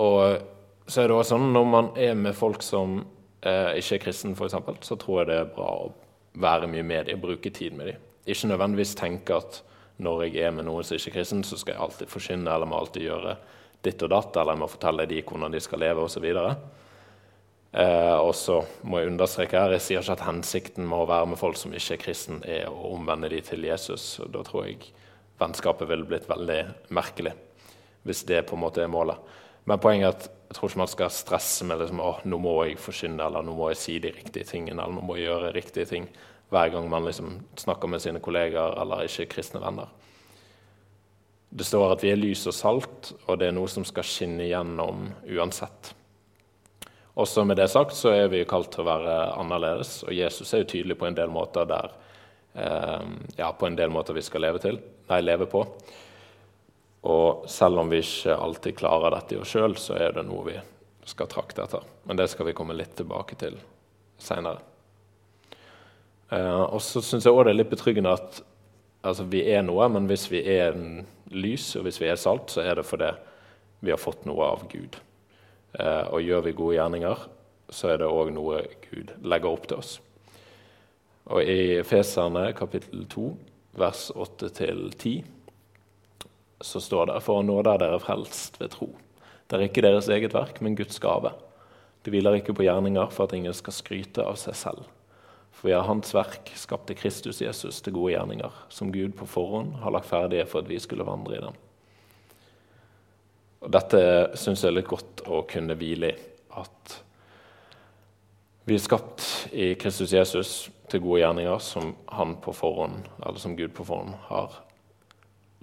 Og 0.00 0.40
så 0.88 1.02
er 1.02 1.10
det 1.10 1.16
også 1.16 1.36
sånn 1.36 1.50
når 1.54 1.66
man 1.68 1.90
er 2.00 2.14
med 2.18 2.34
folk 2.34 2.64
som 2.64 3.02
eh, 3.44 3.76
ikke 3.78 3.98
er 3.98 4.04
kristne, 4.06 4.32
f.eks., 4.34 4.56
så 4.88 4.96
tror 4.98 5.20
jeg 5.20 5.30
det 5.30 5.40
er 5.42 5.52
bra 5.54 5.68
å 5.84 5.90
være 6.40 6.70
mye 6.70 6.86
med 6.86 7.10
dem, 7.10 7.20
bruke 7.20 7.52
tid 7.52 7.76
med 7.76 7.92
dem. 7.92 8.06
Ikke 8.26 8.48
nødvendigvis 8.50 8.96
tenke 8.98 9.36
at 9.36 9.60
når 10.00 10.26
jeg 10.26 10.46
er 10.46 10.54
med 10.56 10.66
noen 10.66 10.86
som 10.86 10.96
ikke 10.96 11.12
er 11.12 11.18
kristen, 11.20 11.44
så 11.44 11.58
skal 11.60 11.76
jeg 11.76 11.84
alltid 11.84 12.10
forkynne 12.10 12.50
eller 12.50 12.68
må 12.68 12.78
alltid 12.80 13.04
gjøre 13.04 13.36
ditt 13.84 14.02
og 14.06 14.12
datt, 14.12 14.36
eller 14.36 14.56
jeg 14.56 14.62
må 14.62 14.68
fortelle 14.70 15.08
dem 15.08 15.26
hvordan 15.28 15.54
de 15.54 15.60
skal 15.60 15.82
leve 15.84 16.06
osv. 16.06 16.26
Eh, 17.72 18.16
og 18.18 18.32
så 18.34 18.58
må 18.82 18.98
jeg 18.98 19.12
understreke 19.12 19.58
her, 19.58 19.76
jeg 19.76 19.84
sier 19.84 20.02
ikke 20.02 20.16
at 20.16 20.24
hensikten 20.26 20.88
med 20.90 21.04
å 21.04 21.10
være 21.10 21.28
med 21.30 21.38
folk 21.38 21.58
som 21.58 21.74
ikke 21.76 21.94
er 21.94 22.02
kristen, 22.02 22.40
er 22.42 22.66
å 22.66 22.94
omvende 22.96 23.30
dem 23.30 23.44
til 23.46 23.66
Jesus. 23.68 24.16
Da 24.26 24.42
tror 24.46 24.66
jeg 24.66 24.90
vennskapet 25.40 25.88
ville 25.88 26.08
blitt 26.08 26.26
veldig 26.30 26.60
merkelig, 26.96 27.36
hvis 28.06 28.24
det 28.28 28.42
på 28.48 28.58
en 28.58 28.64
måte 28.64 28.82
er 28.82 28.90
målet. 28.90 29.20
Men 29.70 29.82
poenget 29.82 30.08
er 30.08 30.16
at 30.16 30.28
jeg 30.50 30.56
tror 30.58 30.72
ikke 30.72 30.82
man 30.82 30.90
skal 30.90 31.14
stresse 31.14 31.66
med 31.68 31.78
liksom, 31.78 32.02
å, 32.02 32.10
nå 32.26 32.40
må 32.42 32.56
jeg 32.66 32.80
forkynne, 32.82 33.22
eller 33.22 33.46
nå 33.46 33.54
må 33.54 33.70
jeg 33.70 33.78
si 33.78 33.96
de 34.02 34.10
riktige 34.16 34.48
tingene, 34.48 34.82
eller 34.82 34.96
nå 34.96 35.04
må 35.06 35.18
jeg 35.18 35.28
gjøre 35.28 35.54
riktige 35.54 35.86
ting 35.86 36.10
hver 36.50 36.72
gang 36.74 36.88
man 36.90 37.06
liksom 37.06 37.36
snakker 37.60 37.86
med 37.86 38.02
sine 38.02 38.18
kollegaer 38.18 38.74
eller 38.82 39.06
ikke 39.06 39.28
kristne 39.36 39.62
venner. 39.62 39.86
Det 41.50 41.66
står 41.66 41.94
at 41.94 42.02
vi 42.02 42.10
er 42.10 42.18
lys 42.18 42.42
og 42.50 42.54
salt, 42.56 43.12
og 43.28 43.38
det 43.38 43.46
er 43.50 43.54
noe 43.54 43.70
som 43.70 43.86
skal 43.86 44.06
skinne 44.06 44.48
gjennom 44.48 45.06
uansett. 45.30 45.92
Også 47.20 47.44
med 47.44 47.58
det 47.60 47.68
sagt 47.68 47.92
så 47.96 48.14
er 48.14 48.30
vi 48.32 48.46
kalt 48.48 48.70
til 48.72 48.84
å 48.84 48.88
være 48.88 49.16
annerledes, 49.36 49.98
og 50.06 50.14
Jesus 50.16 50.54
er 50.54 50.62
jo 50.62 50.70
tydelig 50.72 50.96
på 51.00 51.08
en 51.08 51.16
del 51.18 51.32
måter 51.32 51.66
der 51.68 51.90
eh, 52.54 53.02
ja, 53.36 53.50
på 53.52 53.68
en 53.68 53.76
del 53.76 53.92
måter 53.92 54.16
vi 54.16 54.24
skal 54.24 54.46
leve, 54.46 54.62
til, 54.62 54.80
nei, 55.10 55.20
leve 55.20 55.48
på. 55.50 55.64
Og 57.10 57.44
selv 57.48 57.80
om 57.82 57.92
vi 57.92 58.00
ikke 58.04 58.36
alltid 58.36 58.78
klarer 58.80 59.12
dette 59.16 59.36
i 59.36 59.40
oss 59.40 59.52
sjøl, 59.52 59.76
så 59.80 59.96
er 60.00 60.16
det 60.16 60.24
noe 60.28 60.46
vi 60.48 60.56
skal 61.08 61.28
trakte 61.28 61.64
etter. 61.64 61.84
Men 62.08 62.20
det 62.20 62.28
skal 62.32 62.48
vi 62.48 62.56
komme 62.56 62.76
litt 62.76 62.96
tilbake 62.96 63.36
til 63.40 63.56
seinere. 64.20 64.60
Eh, 66.30 66.62
og 66.62 66.80
så 66.84 67.02
syns 67.04 67.26
jeg 67.26 67.34
òg 67.34 67.46
det 67.48 67.54
er 67.54 67.60
litt 67.62 67.72
betryggende 67.72 68.16
at 68.16 68.40
altså, 69.02 69.26
vi 69.28 69.44
er 69.50 69.64
noe, 69.66 69.88
men 69.92 70.08
hvis 70.08 70.28
vi 70.32 70.44
er 70.56 70.76
lys 71.30 71.72
og 71.76 71.86
hvis 71.86 72.00
vi 72.02 72.10
er 72.10 72.20
salt, 72.20 72.52
så 72.52 72.64
er 72.64 72.80
det 72.80 72.88
fordi 72.88 73.12
vi 73.84 73.92
har 73.92 74.00
fått 74.00 74.26
noe 74.28 74.52
av 74.56 74.66
Gud. 74.70 75.00
Eh, 75.78 76.06
og 76.10 76.22
gjør 76.24 76.46
vi 76.46 76.56
gode 76.58 76.78
gjerninger, 76.78 77.26
så 77.70 77.92
er 77.92 78.00
det 78.02 78.10
òg 78.10 78.32
noe 78.34 78.64
Gud 78.88 79.12
legger 79.22 79.50
opp 79.52 79.68
til 79.70 79.82
oss. 79.82 79.98
Og 81.30 81.46
i 81.46 81.82
Feserne 81.86 82.48
kapittel 82.58 83.04
2, 83.10 83.26
vers 83.78 84.08
8-10, 84.16 85.20
så 86.60 86.82
står 86.82 87.12
det 87.12 87.20
for 87.24 87.40
å 87.40 87.46
nå 87.46 87.60
der 87.64 87.78
dere 87.80 88.00
er 88.00 88.02
frelst 88.02 88.58
ved 88.60 88.74
tro. 88.74 88.90
Det 89.46 89.56
er 89.56 89.66
ikke 89.68 89.84
deres 89.86 90.10
eget 90.12 90.34
verk, 90.34 90.58
men 90.62 90.76
Guds 90.78 90.98
gave. 91.02 91.32
Det 92.02 92.12
hviler 92.12 92.40
ikke 92.40 92.54
på 92.56 92.66
gjerninger 92.66 93.12
for 93.14 93.26
at 93.28 93.36
ingen 93.36 93.54
skal 93.56 93.76
skryte 93.76 94.26
av 94.26 94.38
seg 94.40 94.58
selv. 94.58 94.84
For 95.54 95.68
vi 95.68 95.74
er 95.76 95.86
Hans 95.86 96.12
verk, 96.16 96.52
skapte 96.56 96.96
Kristus 96.98 97.42
Jesus 97.42 97.80
til 97.84 97.94
gode 97.96 98.14
gjerninger, 98.14 98.62
som 98.72 98.92
Gud 98.94 99.14
på 99.18 99.28
forhånd 99.28 99.74
har 99.84 99.94
lagt 99.94 100.10
ferdige 100.10 100.46
for 100.50 100.62
at 100.62 100.70
vi 100.70 100.78
skulle 100.82 101.06
vandre 101.06 101.36
i 101.36 101.42
dem. 101.44 101.58
Og 103.60 103.72
Dette 103.72 104.00
syns 104.40 104.64
jeg 104.64 104.72
er 104.72 104.78
litt 104.78 104.90
godt 104.90 105.22
å 105.28 105.42
kunne 105.48 105.76
hvile 105.78 106.12
i. 106.12 106.26
At 106.60 106.96
vi 108.66 108.76
er 108.76 108.82
skapt 108.82 109.24
i 109.52 109.72
Kristus 109.80 110.12
Jesus 110.14 110.50
til 110.90 111.02
gode 111.04 111.22
gjerninger 111.22 111.62
som 111.62 111.92
han 112.14 112.36
på 112.42 112.54
forhånd, 112.56 113.06
eller 113.20 113.40
som 113.42 113.56
Gud 113.58 113.72
på 113.76 113.86
forhånd 113.86 114.16
har 114.28 114.60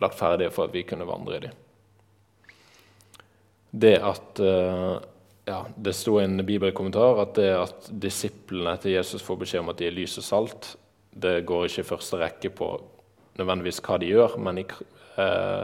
lagt 0.01 0.17
ferdige 0.19 0.53
for 0.53 0.67
at 0.67 0.75
vi 0.75 0.85
kunne 0.87 1.07
vandre 1.09 1.37
i 1.37 1.45
dem. 1.47 1.55
Det 3.71 3.95
at 3.99 4.41
uh, 4.41 4.97
ja, 5.47 5.61
Det 5.75 5.93
sto 5.95 6.17
i 6.19 6.25
en 6.25 6.41
bibelkommentar 6.45 7.21
at 7.21 7.35
det 7.37 7.49
at 7.55 7.89
disiplene 8.03 8.75
til 8.83 8.97
Jesus 8.97 9.23
får 9.23 9.41
beskjed 9.43 9.63
om 9.63 9.71
at 9.71 9.79
de 9.79 9.87
er 9.87 9.95
lys 9.95 10.17
og 10.19 10.25
salt, 10.27 10.69
det 11.15 11.45
går 11.47 11.67
ikke 11.67 11.85
i 11.85 11.87
første 11.87 12.19
rekke 12.19 12.51
på 12.55 12.69
nødvendigvis 13.39 13.79
hva 13.85 13.97
de 14.01 14.09
gjør, 14.11 14.35
men 14.43 14.59
i, 14.61 14.65
uh, 15.15 15.63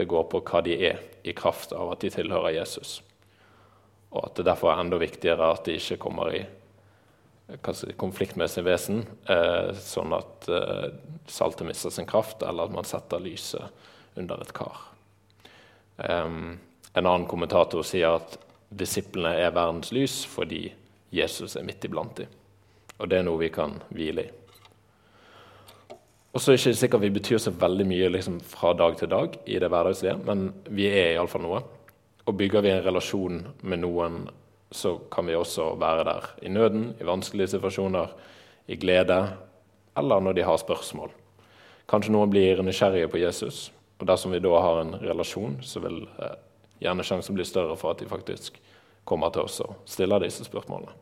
det 0.00 0.08
går 0.08 0.26
på 0.32 0.40
hva 0.48 0.62
de 0.64 0.76
er, 0.90 1.02
i 1.22 1.36
kraft 1.36 1.74
av 1.76 1.92
at 1.92 2.00
de 2.00 2.10
tilhører 2.14 2.56
Jesus. 2.56 3.00
Og 4.10 4.24
at 4.24 4.38
det 4.38 4.48
derfor 4.48 4.72
er 4.72 4.82
enda 4.82 4.98
viktigere 5.00 5.52
at 5.52 5.66
de 5.68 5.76
ikke 5.76 6.00
kommer 6.00 6.32
i 6.34 6.44
konflikt 8.00 8.36
med 8.40 8.50
sin 8.50 8.64
vesen, 8.64 9.04
eh, 9.28 9.72
sånn 9.76 10.14
at 10.16 10.48
eh, 10.48 10.86
saltet 11.28 11.66
mister 11.68 11.92
sin 11.92 12.08
kraft, 12.08 12.42
eller 12.46 12.68
at 12.68 12.74
man 12.74 12.88
setter 12.88 13.22
lyset 13.22 14.16
under 14.18 14.40
et 14.42 14.52
kar. 14.56 14.86
En 16.00 16.58
annen 16.96 17.26
kommentator 17.28 17.84
sier 17.84 18.16
at 18.16 18.38
disiplene 18.72 19.34
er 19.36 19.52
verdens 19.52 19.92
lys 19.92 20.22
fordi 20.30 20.70
Jesus 21.12 21.58
er 21.58 21.66
midt 21.66 21.84
iblant 21.84 22.22
dem. 22.22 22.30
Og 22.96 23.10
det 23.10 23.20
er 23.20 23.26
noe 23.26 23.40
vi 23.42 23.50
kan 23.52 23.76
hvile 23.92 24.24
i. 24.24 24.30
Og 26.30 26.38
så 26.38 26.52
er 26.52 26.56
det 26.56 26.60
ikke 26.62 26.78
sikkert 26.78 27.02
vi 27.02 27.10
betyr 27.10 27.40
så 27.42 27.50
veldig 27.58 27.84
mye 27.90 28.10
liksom, 28.14 28.36
fra 28.46 28.70
dag 28.78 28.94
til 28.98 29.10
dag 29.10 29.34
i 29.50 29.58
det 29.58 29.70
hverdagslige, 29.70 30.18
men 30.28 30.52
vi 30.70 30.86
er 30.86 31.16
iallfall 31.16 31.42
noe. 31.42 31.62
Og 32.30 32.36
bygger 32.38 32.62
vi 32.62 32.70
en 32.70 32.84
relasjon 32.84 33.40
med 33.66 33.82
noen, 33.82 34.20
så 34.70 34.94
kan 35.10 35.26
vi 35.26 35.34
også 35.34 35.72
være 35.80 36.04
der 36.06 36.28
i 36.46 36.52
nøden, 36.54 36.92
i 37.00 37.08
vanskelige 37.08 37.56
situasjoner, 37.56 38.14
i 38.70 38.78
glede, 38.78 39.18
eller 39.98 40.22
når 40.22 40.38
de 40.38 40.46
har 40.46 40.62
spørsmål. 40.62 41.10
Kanskje 41.90 42.14
noen 42.14 42.30
blir 42.30 42.62
nysgjerrige 42.62 43.10
på 43.10 43.18
Jesus, 43.24 43.72
og 43.98 44.06
dersom 44.06 44.30
vi 44.30 44.38
da 44.38 44.54
har 44.62 44.84
en 44.84 44.94
relasjon, 45.02 45.58
så 45.66 45.82
vil 45.82 46.04
eh, 46.22 46.36
gjerne 46.84 47.04
sjansen 47.04 47.34
bli 47.34 47.44
større 47.44 47.74
for 47.76 47.90
at 47.90 47.98
de 47.98 48.06
faktisk 48.08 48.60
kommer 49.04 49.32
til 49.34 49.48
oss 49.48 49.58
og 49.64 49.80
stiller 49.90 50.22
disse 50.22 50.46
spørsmålene. 50.46 50.94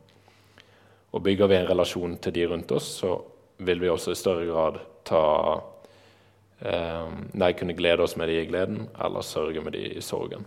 Og 1.12 1.22
bygger 1.24 1.50
vi 1.50 1.58
en 1.58 1.68
relasjon 1.68 2.16
til 2.16 2.32
de 2.32 2.46
rundt 2.48 2.72
oss, 2.72 2.88
så 3.02 3.18
vil 3.58 3.80
vi 3.82 3.90
også 3.90 4.14
i 4.14 4.18
større 4.18 4.46
grad 4.46 4.78
ta 5.08 5.22
eh, 6.60 7.14
Nei, 7.38 7.52
kunne 7.58 7.76
glede 7.78 8.04
oss 8.04 8.16
med 8.16 8.30
de 8.30 8.40
i 8.42 8.48
gleden, 8.48 8.86
eller 9.04 9.26
sørge 9.26 9.62
med 9.64 9.74
de 9.74 9.84
i 9.98 10.04
sorgen. 10.04 10.46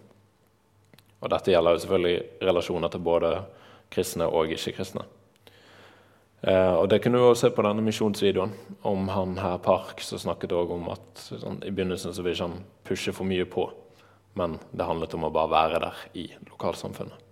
Og 1.21 1.29
dette 1.29 1.53
gjelder 1.53 1.75
jo 1.75 1.81
selvfølgelig 1.83 2.45
relasjoner 2.49 2.91
til 2.91 3.03
både 3.05 3.33
kristne 3.91 4.27
og 4.27 4.51
ikke-kristne. 4.51 5.03
Eh, 6.41 6.73
og 6.73 6.89
Det 6.89 7.01
kunne 7.03 7.19
du 7.19 7.27
også 7.27 7.47
se 7.47 7.55
på 7.55 7.65
denne 7.65 7.85
misjonsvideoen 7.85 8.53
om 8.89 9.09
han 9.13 9.37
her 9.37 9.57
Park, 9.61 10.01
som 10.01 10.19
snakket 10.19 10.55
også 10.57 10.77
om 10.79 10.87
at 10.95 11.25
sånn, 11.29 11.59
i 11.63 11.73
begynnelsen 11.73 12.15
så 12.15 12.25
vil 12.25 12.33
ikke 12.33 12.47
han 12.49 12.63
pushe 12.87 13.13
for 13.13 13.29
mye 13.29 13.45
på, 13.45 13.67
men 14.39 14.57
det 14.71 14.87
handlet 14.87 15.13
om 15.13 15.27
å 15.27 15.33
bare 15.35 15.53
være 15.53 15.83
der 15.83 16.01
i 16.17 16.31
lokalsamfunnet. 16.49 17.30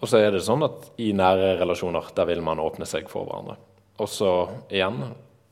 Og 0.00 0.10
så 0.10 0.20
er 0.20 0.34
det 0.34 0.44
sånn 0.44 0.64
at 0.66 0.90
i 1.00 1.12
nære 1.16 1.54
relasjoner 1.62 2.10
der 2.16 2.28
vil 2.28 2.42
man 2.44 2.60
åpne 2.60 2.88
seg 2.88 3.08
for 3.08 3.28
hverandre. 3.28 3.56
Og 4.02 4.10
så 4.12 4.32
igjen 4.68 5.00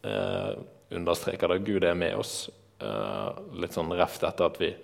eh, 0.04 0.52
understreker 0.94 1.54
det 1.54 1.64
Gud 1.64 1.86
er 1.88 1.96
med 1.96 2.18
oss. 2.20 2.50
Eh, 2.84 3.42
litt 3.56 3.76
sånn 3.76 3.92
reft 3.96 4.26
etter 4.26 4.50
at 4.50 4.60
vi 4.60 4.74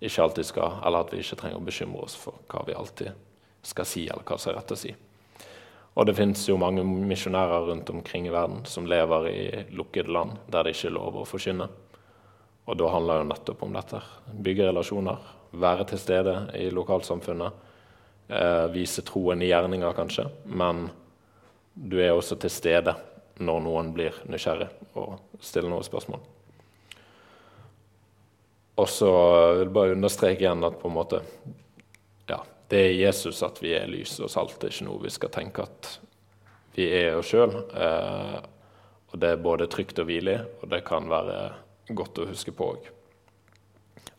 ikke 0.00 0.24
alltid 0.24 0.46
skal, 0.48 0.78
eller 0.86 1.04
at 1.04 1.12
vi 1.12 1.20
ikke 1.20 1.40
trenger 1.42 1.58
å 1.58 1.66
bekymre 1.66 2.06
oss 2.06 2.16
for 2.16 2.38
hva 2.48 2.62
vi 2.68 2.76
alltid 2.78 3.10
skal 3.66 3.88
si, 3.88 4.06
eller 4.08 4.24
hva 4.24 4.38
som 4.40 4.52
er 4.52 4.60
rett 4.60 4.72
å 4.72 4.78
si. 4.78 4.94
Og 5.98 6.06
det 6.06 6.14
fins 6.16 6.46
jo 6.46 6.56
mange 6.60 6.84
misjonærer 6.86 7.66
rundt 7.66 7.90
omkring 7.90 8.28
i 8.28 8.32
verden 8.32 8.62
som 8.64 8.86
lever 8.88 9.26
i 9.28 9.46
lukkede 9.74 10.12
land 10.14 10.38
der 10.48 10.64
det 10.64 10.76
ikke 10.76 10.88
er 10.92 10.96
lov 10.96 11.18
å 11.18 11.26
forkynne. 11.28 11.66
Og 12.70 12.78
da 12.78 12.92
handler 12.92 13.20
jo 13.20 13.26
nettopp 13.32 13.64
om 13.66 13.74
dette. 13.74 13.98
Bygge 14.30 14.68
relasjoner, 14.68 15.18
være 15.50 15.88
til 15.90 16.00
stede 16.00 16.36
i 16.54 16.68
lokalsamfunnet. 16.70 17.66
Eh, 18.30 18.66
vise 18.66 19.02
troen 19.02 19.42
i 19.42 19.48
gjerninger, 19.48 19.92
kanskje. 19.92 20.28
Men 20.44 20.88
du 21.74 21.98
er 21.98 22.12
også 22.14 22.36
til 22.38 22.52
stede 22.52 22.94
når 23.42 23.64
noen 23.64 23.88
blir 23.96 24.14
nysgjerrig 24.30 24.68
og 25.00 25.16
stiller 25.42 25.72
noen 25.72 25.86
spørsmål. 25.86 26.20
Og 28.78 28.88
så 28.88 29.10
vil 29.56 29.64
jeg 29.64 29.72
bare 29.74 29.96
understreke 29.96 30.44
igjen 30.44 30.62
at 30.64 30.78
på 30.80 30.88
en 30.88 30.94
måte 30.94 31.20
ja, 32.30 32.38
det 32.70 32.84
er 32.84 33.00
Jesus 33.00 33.42
at 33.42 33.58
vi 33.62 33.74
er 33.76 33.90
lys 33.90 34.14
og 34.22 34.30
salt. 34.30 34.54
Det 34.60 34.70
er 34.70 34.76
ikke 34.76 34.88
noe 34.92 35.02
vi 35.02 35.12
skal 35.12 35.34
tenke 35.34 35.66
at 35.66 35.90
vi 36.76 36.86
er 37.00 37.18
oss 37.18 37.32
sjøl. 37.32 37.56
Eh, 37.74 38.38
og 39.10 39.18
det 39.18 39.34
er 39.34 39.42
både 39.42 39.66
trygt 39.72 39.98
og 39.98 40.06
hvile 40.06 40.38
og 40.60 40.70
det 40.70 40.84
kan 40.86 41.10
være 41.10 41.42
godt 41.98 42.22
å 42.22 42.30
huske 42.30 42.54
på 42.54 42.72
òg. 42.76 42.88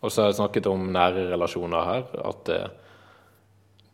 Og 0.01 0.12
så 0.12 0.25
har 0.25 0.32
jeg 0.34 0.41
snakket 0.41 0.68
om 0.68 0.89
nære 0.91 1.30
relasjoner 1.30 1.88
her. 1.88 2.08
At 2.27 2.44
det, 2.50 2.62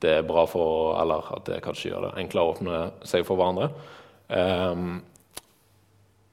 det 0.03 0.11
er 0.19 0.25
bra 0.27 0.45
for 0.45 0.97
Eller 1.01 1.29
at 1.33 1.45
det 1.49 1.61
kanskje 1.65 1.91
gjør 1.91 2.07
det 2.07 2.17
enklere 2.21 2.45
å 2.45 2.53
åpne 2.53 2.81
seg 3.07 3.25
for 3.25 3.39
hverandre. 3.39 3.71
Um, 4.27 4.99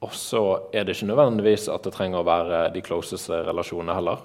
og 0.04 0.12
så 0.12 0.42
er 0.75 0.85
det 0.85 0.97
ikke 0.97 1.09
nødvendigvis 1.12 1.68
at 1.73 1.87
det 1.87 1.94
trenger 1.94 2.21
å 2.21 2.28
være 2.28 2.66
de 2.75 2.83
closeste 2.85 3.38
relasjonene 3.47 3.97
heller. 3.97 4.25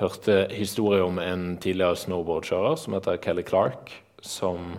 Hørte 0.00 0.46
historie 0.56 1.02
om 1.04 1.18
en 1.20 1.58
tidligere 1.60 1.98
snowboardkjører 2.00 2.78
som 2.80 2.96
heter 2.96 3.18
Kelly 3.20 3.44
Clark, 3.44 3.92
som 4.24 4.78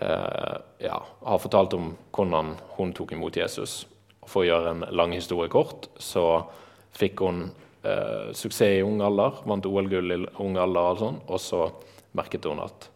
eh, 0.00 0.56
ja, 0.82 0.98
har 1.22 1.42
fortalt 1.44 1.76
om 1.78 1.92
hvordan 2.16 2.56
hun 2.74 2.94
tok 2.96 3.14
imot 3.14 3.38
Jesus. 3.38 3.84
For 4.26 4.42
å 4.42 4.48
gjøre 4.48 4.72
en 4.72 4.82
lang 4.90 5.14
historie 5.14 5.52
kort, 5.52 5.86
så 6.02 6.42
fikk 6.98 7.22
hun 7.22 7.44
eh, 7.86 8.34
suksess 8.34 8.80
i 8.80 8.82
ung 8.82 8.98
alder, 9.04 9.38
vant 9.46 9.70
OL-gull 9.70 10.16
i 10.16 10.18
ung 10.42 10.58
alder, 10.58 10.90
og, 10.90 10.98
sånn, 11.04 11.22
og 11.28 11.42
så 11.44 11.62
merket 12.16 12.46
hun 12.48 12.62
at 12.64 12.88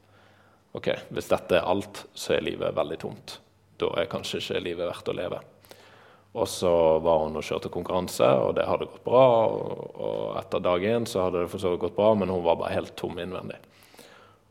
ok, 0.73 0.89
hvis 1.13 1.29
dette 1.29 1.59
er 1.59 1.69
alt, 1.69 2.05
så 2.15 2.37
er 2.37 2.47
livet 2.47 2.77
veldig 2.77 2.99
tomt. 3.03 3.39
Da 3.81 3.91
er 3.99 4.11
kanskje 4.11 4.41
ikke 4.41 4.63
livet 4.63 4.89
verdt 4.89 5.11
å 5.11 5.17
leve. 5.17 5.41
Og 6.33 6.49
så 6.49 6.73
var 7.05 7.27
hun 7.27 7.37
og 7.37 7.45
kjørte 7.45 7.69
konkurranse, 7.73 8.25
og 8.25 8.55
det 8.57 8.65
hadde 8.65 8.89
gått 8.89 9.05
bra. 9.05 9.25
Og 9.53 10.39
etter 10.41 10.65
dag 10.65 10.85
én 10.89 11.05
så 11.09 11.27
hadde 11.27 11.43
det 11.43 11.51
for 11.53 11.61
så 11.61 11.75
vidt 11.75 11.83
gått 11.85 11.99
bra, 11.99 12.15
men 12.17 12.33
hun 12.33 12.45
var 12.47 12.57
bare 12.61 12.73
helt 12.73 12.95
tom 12.97 13.21
innvendig. 13.21 13.59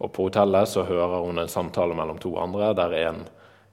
Og 0.02 0.12
på 0.14 0.28
hotellet 0.28 0.70
så 0.70 0.86
hører 0.86 1.26
hun 1.26 1.42
en 1.42 1.50
samtale 1.50 1.98
mellom 1.98 2.22
to 2.22 2.36
andre 2.42 2.72
der 2.78 2.94
en 3.02 3.24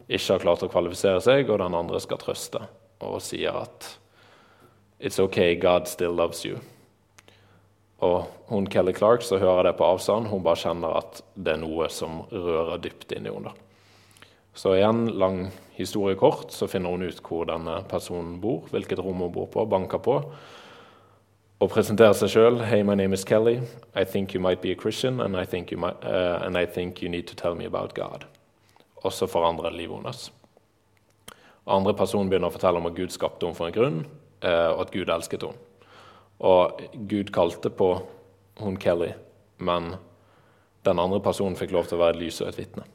ikke 0.09 0.35
har 0.35 0.45
klart 0.45 0.64
å 0.64 0.71
kvalifisere 0.73 1.21
seg, 1.25 1.50
og 1.52 1.61
den 1.61 1.76
andre 1.76 2.00
skal 2.00 2.21
trøste 2.21 2.64
og 3.04 3.21
sier 3.23 3.57
at 3.61 3.95
It's 4.99 5.21
okay, 5.23 5.54
God 5.54 5.87
still 5.87 6.11
loves 6.11 6.45
you. 6.45 6.59
Og 7.99 8.28
hun 8.47 8.69
Kelly 8.71 8.93
Clark 8.95 9.25
så 9.26 9.40
hører 9.43 9.67
det 9.67 9.78
på 9.78 9.87
avstand. 9.87 10.28
Hun 10.31 10.45
bare 10.45 10.61
kjenner 10.61 11.00
at 11.00 11.23
det 11.35 11.57
er 11.57 11.62
noe 11.62 11.88
som 11.90 12.23
rører 12.31 12.78
dypt 12.83 13.14
inni 13.17 13.33
henne. 13.35 13.55
Så 14.59 14.75
igjen, 14.75 15.07
lang 15.19 15.49
historie 15.76 16.17
kort, 16.19 16.50
så 16.50 16.67
finner 16.67 16.90
hun 16.90 17.07
ut 17.07 17.21
hvor 17.23 17.45
denne 17.47 17.76
personen 17.90 18.40
bor, 18.43 18.64
hvilket 18.73 18.99
rom 19.02 19.23
hun 19.23 19.35
bor 19.35 19.47
på, 19.50 19.67
banker 19.71 20.02
på, 20.02 20.17
og 21.59 21.71
presenterer 21.71 22.14
seg 22.19 22.33
sjøl. 22.33 22.59
Hey, 22.67 22.83
my 22.87 22.97
name 22.99 23.14
is 23.14 23.26
Kelly. 23.26 23.61
I 23.95 24.05
think 24.05 24.35
you 24.35 24.43
might 24.43 24.62
be 24.62 24.73
a 24.73 24.78
Christian, 24.78 25.21
and 25.21 25.37
I 25.37 25.45
think 25.45 25.71
you, 25.71 25.78
might, 25.78 26.02
uh, 26.02 26.43
and 26.43 26.59
I 26.59 26.67
think 26.67 27.02
you 27.02 27.09
need 27.09 27.26
to 27.31 27.37
tell 27.38 27.55
me 27.55 27.67
about 27.67 27.95
God. 27.95 28.26
Og 29.05 29.12
så 29.12 29.26
forandrer 29.31 29.71
livet 29.71 29.97
hennes. 29.97 30.31
Andre 31.67 31.95
personen 31.95 32.31
begynner 32.31 32.50
å 32.50 32.55
fortelle 32.55 32.78
om 32.78 32.90
at 32.90 32.99
Gud 32.99 33.14
skapte 33.14 33.47
henne 33.47 33.59
for 33.59 33.71
en 33.71 33.78
grunn, 33.78 34.05
uh, 34.43 34.75
og 34.75 34.87
at 34.87 34.95
Gud 34.95 35.11
elsket 35.11 35.47
henne. 35.47 35.68
Og 36.38 36.85
Gud 37.11 37.33
kalte 37.35 37.71
på 37.71 37.95
hun 38.59 38.76
Kelly, 38.78 39.12
men 39.59 39.97
den 40.87 41.02
andre 41.02 41.21
personen 41.23 41.59
fikk 41.59 41.75
lov 41.75 41.88
til 41.88 41.99
å 41.99 42.04
være 42.04 42.16
et 42.16 42.23
lys 42.26 42.40
og 42.42 42.52
et 42.52 42.61
vitne 42.62 42.87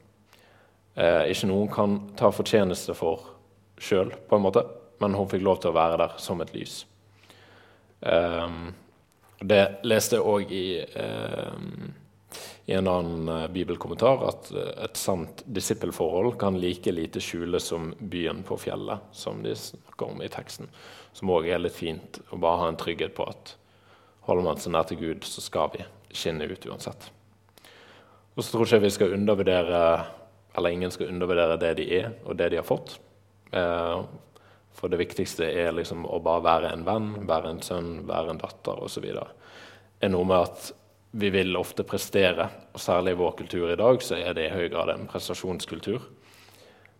eh, 0.94 1.30
ikke 1.32 1.50
noen 1.50 1.70
kan 1.72 1.98
ta 2.18 2.30
fortjeneste 2.34 2.94
for 2.98 3.28
sjøl, 3.80 4.12
på 4.28 4.38
en 4.38 4.44
måte, 4.44 4.64
men 5.02 5.16
hun 5.18 5.28
fikk 5.30 5.44
lov 5.44 5.60
til 5.62 5.72
å 5.72 5.76
være 5.76 5.98
der 6.04 6.16
som 6.22 6.42
et 6.44 6.54
lys. 6.54 6.84
Eh, 8.00 8.56
det 9.44 9.62
leste 9.84 10.20
jeg 10.20 10.30
òg 10.30 10.52
i, 10.54 10.66
eh, 10.80 11.56
i 12.64 12.72
en 12.72 12.88
annen 12.88 13.28
uh, 13.28 13.46
bibelkommentar 13.52 14.22
at 14.24 14.46
uh, 14.56 14.70
et 14.86 14.96
sant 14.96 15.42
disippelforhold 15.44 16.38
kan 16.40 16.56
like 16.56 16.94
lite 16.94 17.20
skjules 17.20 17.66
som 17.68 17.90
byen 17.98 18.40
på 18.46 18.56
fjellet, 18.62 19.02
som 19.12 19.42
de 19.44 19.52
snakker 19.58 20.14
om 20.14 20.22
i 20.24 20.30
teksten. 20.32 20.70
Som 21.14 21.30
òg 21.30 21.46
er 21.48 21.62
litt 21.62 21.76
fint 21.78 22.18
å 22.34 22.38
bare 22.42 22.64
ha 22.64 22.72
en 22.72 22.80
trygghet 22.80 23.14
på 23.14 23.26
at 23.30 23.54
holder 24.26 24.46
man 24.46 24.60
seg 24.60 24.74
nær 24.74 24.88
til 24.88 24.98
Gud, 24.98 25.26
så 25.28 25.42
skal 25.44 25.70
vi 25.74 25.84
skinne 26.14 26.48
ut 26.50 26.66
uansett. 26.66 27.10
Og 28.34 28.42
så 28.42 28.50
tror 28.50 28.66
ikke 28.66 28.80
jeg 28.80 28.86
vi 28.88 28.94
skal 28.96 29.14
undervurdere 29.14 29.80
eller 30.54 30.70
ingen 30.70 30.90
skal 30.90 31.10
undervurdere 31.10 31.58
det 31.58 31.72
de 31.80 31.88
er, 31.98 32.12
og 32.24 32.36
det 32.38 32.52
de 32.52 32.60
har 32.60 32.66
fått. 32.66 32.96
Eh, 33.50 34.04
for 34.74 34.90
det 34.90 35.00
viktigste 35.00 35.46
er 35.46 35.74
liksom 35.74 36.06
å 36.06 36.20
bare 36.22 36.44
være 36.46 36.70
en 36.74 36.86
venn, 36.86 37.10
være 37.26 37.50
en 37.50 37.62
sønn, 37.62 37.92
være 38.06 38.34
en 38.34 38.40
datter 38.42 38.82
osv. 38.86 39.06
Det 39.10 40.06
er 40.06 40.12
noe 40.14 40.28
med 40.30 40.46
at 40.46 40.70
vi 41.14 41.30
vil 41.34 41.54
ofte 41.58 41.86
prestere, 41.86 42.48
og 42.74 42.82
særlig 42.82 43.14
i 43.14 43.18
vår 43.18 43.34
kultur 43.38 43.70
i 43.70 43.78
dag 43.78 44.02
så 44.02 44.18
er 44.18 44.34
det 44.34 44.48
i 44.48 44.54
høy 44.54 44.68
grad 44.70 44.90
en 44.94 45.06
prestasjonskultur. 45.10 46.06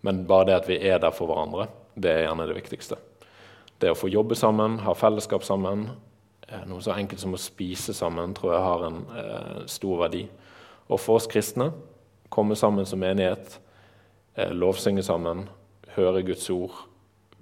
Men 0.06 0.22
bare 0.28 0.50
det 0.50 0.58
at 0.58 0.70
vi 0.70 0.78
er 0.86 1.00
der 1.02 1.14
for 1.14 1.30
hverandre, 1.30 1.68
det 1.94 2.10
er 2.10 2.24
gjerne 2.26 2.46
det 2.50 2.58
viktigste. 2.58 2.98
Det 3.82 3.90
å 3.90 3.98
få 3.98 4.08
jobbe 4.12 4.36
sammen, 4.38 4.78
ha 4.84 4.94
fellesskap 4.96 5.44
sammen, 5.44 5.88
noe 6.68 6.82
så 6.84 6.94
enkelt 6.94 7.20
som 7.20 7.34
å 7.34 7.40
spise 7.40 7.94
sammen, 7.96 8.34
tror 8.36 8.54
jeg 8.54 8.64
har 8.64 8.86
en 8.86 9.00
eh, 9.18 9.60
stor 9.70 10.04
verdi. 10.04 10.24
Og 10.88 11.00
for 11.00 11.18
oss 11.18 11.28
kristne 11.30 11.70
komme 12.34 12.56
sammen 12.58 12.86
som 12.86 13.00
menighet, 13.02 13.58
eh, 14.36 14.52
lovsynge 14.52 15.02
sammen, 15.06 15.46
høre 15.96 16.24
Guds 16.26 16.46
ord, 16.52 16.76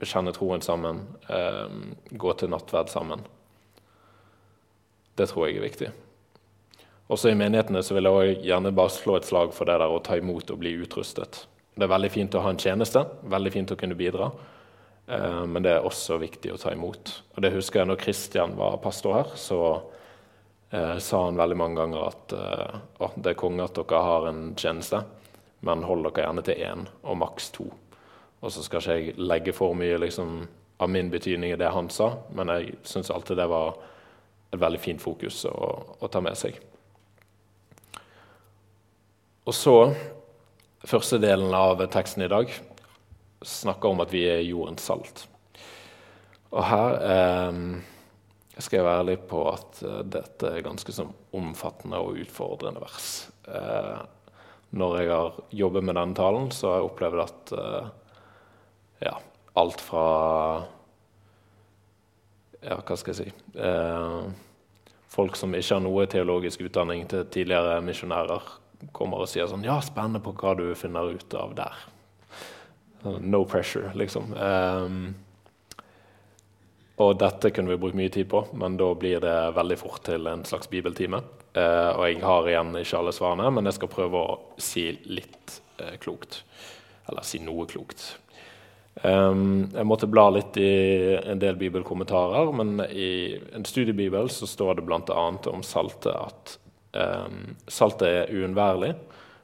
bekjenne 0.01 0.35
troen 0.37 0.63
sammen, 0.65 1.05
eh, 1.29 1.69
gå 2.13 2.37
til 2.39 2.53
nattverd 2.53 2.93
sammen. 2.93 3.27
Det 5.17 5.29
tror 5.29 5.49
jeg 5.49 5.59
er 5.59 5.69
viktig. 5.69 5.93
Også 7.13 7.29
i 7.29 7.37
menighetene 7.37 7.83
så 7.85 7.97
vil 7.97 8.09
jeg 8.09 8.39
gjerne 8.47 8.73
bare 8.73 8.93
slå 8.95 9.19
et 9.19 9.29
slag 9.29 9.53
for 9.53 9.69
det 9.69 9.77
der 9.83 9.93
å 9.93 10.01
ta 10.03 10.17
imot 10.17 10.51
og 10.51 10.63
bli 10.63 10.73
utrustet. 10.81 11.45
Det 11.77 11.85
er 11.85 11.93
veldig 11.93 12.11
fint 12.13 12.35
å 12.37 12.43
ha 12.45 12.53
en 12.53 12.61
tjeneste, 12.61 13.03
veldig 13.29 13.53
fint 13.53 13.73
å 13.73 13.77
kunne 13.77 13.97
bidra. 13.99 14.31
Eh, 15.07 15.47
men 15.47 15.63
det 15.63 15.75
er 15.75 15.87
også 15.87 16.19
viktig 16.23 16.53
å 16.53 16.61
ta 16.61 16.73
imot. 16.75 17.13
Og 17.35 17.43
det 17.45 17.53
husker 17.57 17.83
jeg 17.83 17.91
når 17.91 18.01
Kristian 18.03 18.57
var 18.59 18.81
pastor 18.83 19.19
her. 19.19 19.35
så 19.37 19.61
eh, 20.71 20.99
sa 20.99 21.25
han 21.27 21.41
veldig 21.41 21.59
mange 21.59 21.81
ganger 21.81 22.09
at 22.09 22.37
eh, 22.39 23.13
det 23.17 23.35
er 23.35 23.41
konge 23.41 23.67
at 23.67 23.77
dere 23.79 24.03
har 24.07 24.29
en 24.31 24.43
tjeneste, 24.57 25.03
men 25.67 25.87
hold 25.87 26.07
dere 26.09 26.27
gjerne 26.27 26.47
til 26.47 26.67
én 26.67 26.89
og 27.03 27.19
maks 27.23 27.51
to. 27.55 27.69
Og 28.43 28.51
så 28.51 28.65
skal 28.65 28.83
ikke 28.83 28.99
jeg 28.99 29.17
legge 29.23 29.55
for 29.55 29.75
mye 29.79 30.01
liksom, 30.03 30.43
av 30.83 30.91
min 30.91 31.11
betydning 31.11 31.55
i 31.55 31.59
det 31.61 31.71
han 31.71 31.91
sa, 31.95 32.17
men 32.35 32.51
jeg 32.51 32.79
syns 32.87 33.13
alltid 33.15 33.39
det 33.39 33.51
var 33.51 33.77
et 34.53 34.61
veldig 34.61 34.81
fint 34.83 35.01
fokus 35.01 35.45
å, 35.49 35.69
å 36.03 36.11
ta 36.11 36.21
med 36.21 36.37
seg. 36.37 36.59
Og 39.47 39.55
så, 39.55 39.77
første 40.87 41.19
delen 41.23 41.55
av 41.55 41.81
teksten 41.91 42.27
i 42.27 42.31
dag 42.31 42.51
snakker 43.47 43.93
om 43.93 44.03
at 44.05 44.13
vi 44.13 44.27
er 44.31 44.45
jordens 44.47 44.85
salt. 44.87 45.27
Og 46.53 46.65
her 46.69 46.99
eh, 47.09 47.61
skal 48.61 48.79
jeg 48.79 48.87
være 48.87 49.03
ærlig 49.03 49.19
på 49.31 49.43
at 49.51 49.81
uh, 49.87 50.01
dette 50.05 50.51
er 50.51 50.65
ganske 50.65 50.95
sånn 50.95 51.13
omfattende 51.37 52.01
og 52.03 52.21
utfordrende 52.23 52.83
vers. 52.83 53.09
Eh, 53.49 54.03
når 54.77 54.95
jeg 55.01 55.11
har 55.13 55.41
jobbet 55.63 55.85
med 55.85 55.97
denne 55.99 56.17
talen, 56.17 56.51
så 56.53 56.71
har 56.71 56.79
jeg 56.81 56.89
opplevd 56.91 57.23
at 57.25 57.53
eh, 57.59 57.91
ja, 59.09 59.17
alt 59.61 59.85
fra 59.85 60.07
Ja, 62.63 62.77
hva 62.79 62.95
skal 62.95 63.11
jeg 63.11 63.33
si 63.33 63.57
Folk 65.13 65.35
som 65.37 65.53
ikke 65.59 65.75
har 65.75 65.83
noe 65.83 66.07
teologisk 66.09 66.63
utdanning, 66.63 67.03
til 67.11 67.27
tidligere 67.27 67.81
misjonærer 67.85 68.47
kommer 68.97 69.25
og 69.25 69.29
sier 69.29 69.51
sånn 69.51 69.67
Ja, 69.67 69.81
spennende 69.85 70.23
på 70.25 70.33
hva 70.39 70.55
du 70.57 70.71
finner 70.79 71.11
ut 71.11 71.37
av 71.37 71.57
der. 71.59 71.83
No 73.03 73.45
pressure, 73.45 73.91
liksom. 73.99 74.35
Um, 74.35 75.15
og 77.03 77.17
dette 77.19 77.51
kunne 77.51 77.73
vi 77.73 77.81
brukt 77.81 77.99
mye 77.99 78.13
tid 78.13 78.29
på, 78.31 78.45
men 78.59 78.77
da 78.79 78.93
blir 78.95 79.23
det 79.25 79.37
veldig 79.57 79.79
fort 79.81 80.05
til 80.07 80.29
en 80.31 80.45
slags 80.47 80.71
bibeltime. 80.71 81.23
Uh, 81.57 81.91
og 81.97 82.05
jeg 82.07 82.23
har 82.23 82.49
igjen 82.49 82.75
ikke 82.79 83.01
alle 83.01 83.15
svarene, 83.17 83.51
men 83.53 83.69
jeg 83.69 83.79
skal 83.81 83.93
prøve 83.93 84.23
å 84.23 84.39
si 84.63 84.87
litt 85.11 85.59
uh, 85.83 85.97
klokt. 86.03 86.43
Eller 87.11 87.27
si 87.27 87.43
noe 87.43 87.67
klokt. 87.71 88.13
Um, 89.03 89.71
jeg 89.73 89.89
måtte 89.89 90.07
bla 90.11 90.29
litt 90.31 90.57
i 90.61 91.17
en 91.17 91.41
del 91.43 91.57
bibelkommentarer, 91.59 92.53
men 92.55 92.85
i 92.87 93.39
en 93.57 93.65
studiebibel 93.67 94.29
så 94.31 94.47
står 94.47 94.79
det 94.79 94.87
bl.a. 94.87 95.25
om 95.51 95.65
saltet 95.67 96.13
at 96.13 96.59
um, 96.93 97.57
saltet 97.67 98.09
er 98.09 98.35
uunnværlig 98.37 98.93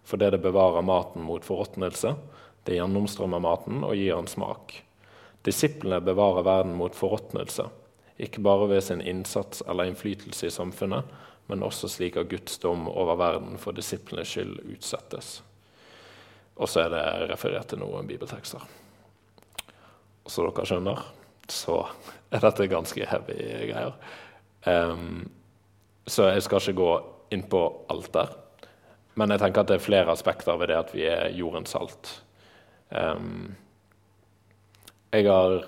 fordi 0.09 0.31
det 0.33 0.41
bevarer 0.41 0.85
maten 0.85 1.21
mot 1.21 1.45
forråtnelse. 1.45 2.15
Det 2.67 2.77
gjennomstrømmer 2.77 3.43
maten 3.43 3.85
og 3.87 3.97
gir 3.97 4.17
han 4.17 4.29
smak. 4.31 4.75
Disiplene 5.47 6.01
bevarer 6.05 6.47
verden 6.47 6.75
mot 6.77 6.97
forråtnelse, 6.97 7.69
ikke 8.19 8.43
bare 8.43 8.67
ved 8.69 8.83
sin 8.85 9.01
innsats 9.01 9.63
eller 9.69 9.89
innflytelse 9.89 10.49
i 10.49 10.53
samfunnet, 10.53 11.07
men 11.49 11.63
også 11.63 11.89
slik 11.89 12.19
at 12.21 12.29
Guds 12.29 12.59
dom 12.59 12.89
over 12.91 13.17
verden 13.17 13.57
for 13.63 13.73
disiplenes 13.73 14.29
skyld 14.29 14.59
utsettes. 14.75 15.39
Og 16.59 16.69
så 16.69 16.85
er 16.85 16.93
det 16.93 17.05
referert 17.31 17.71
til 17.71 17.81
noen 17.81 18.09
bibeltekster. 18.11 18.65
Og 20.27 20.33
så 20.33 20.45
dere 20.45 20.67
skjønner, 20.69 21.05
så 21.49 21.79
er 22.35 22.43
dette 22.45 22.69
ganske 22.69 23.07
heavy 23.09 23.39
greier. 23.71 23.95
Um, 24.67 25.31
så 26.05 26.29
jeg 26.33 26.45
skal 26.45 26.61
ikke 26.61 26.81
gå 26.83 26.93
inn 27.33 27.47
på 27.49 27.63
alt 27.93 28.11
der. 28.13 28.35
Men 29.19 29.33
jeg 29.33 29.43
tenker 29.43 29.65
at 29.65 29.71
det 29.71 29.79
er 29.79 29.87
flere 29.87 30.13
aspekter 30.13 30.59
ved 30.61 30.71
det 30.73 30.83
at 30.83 30.93
vi 30.95 31.07
er 31.09 31.31
jordens 31.37 31.73
salt. 31.73 32.19
Um, 32.91 33.57
jeg 35.13 35.29
har 35.29 35.63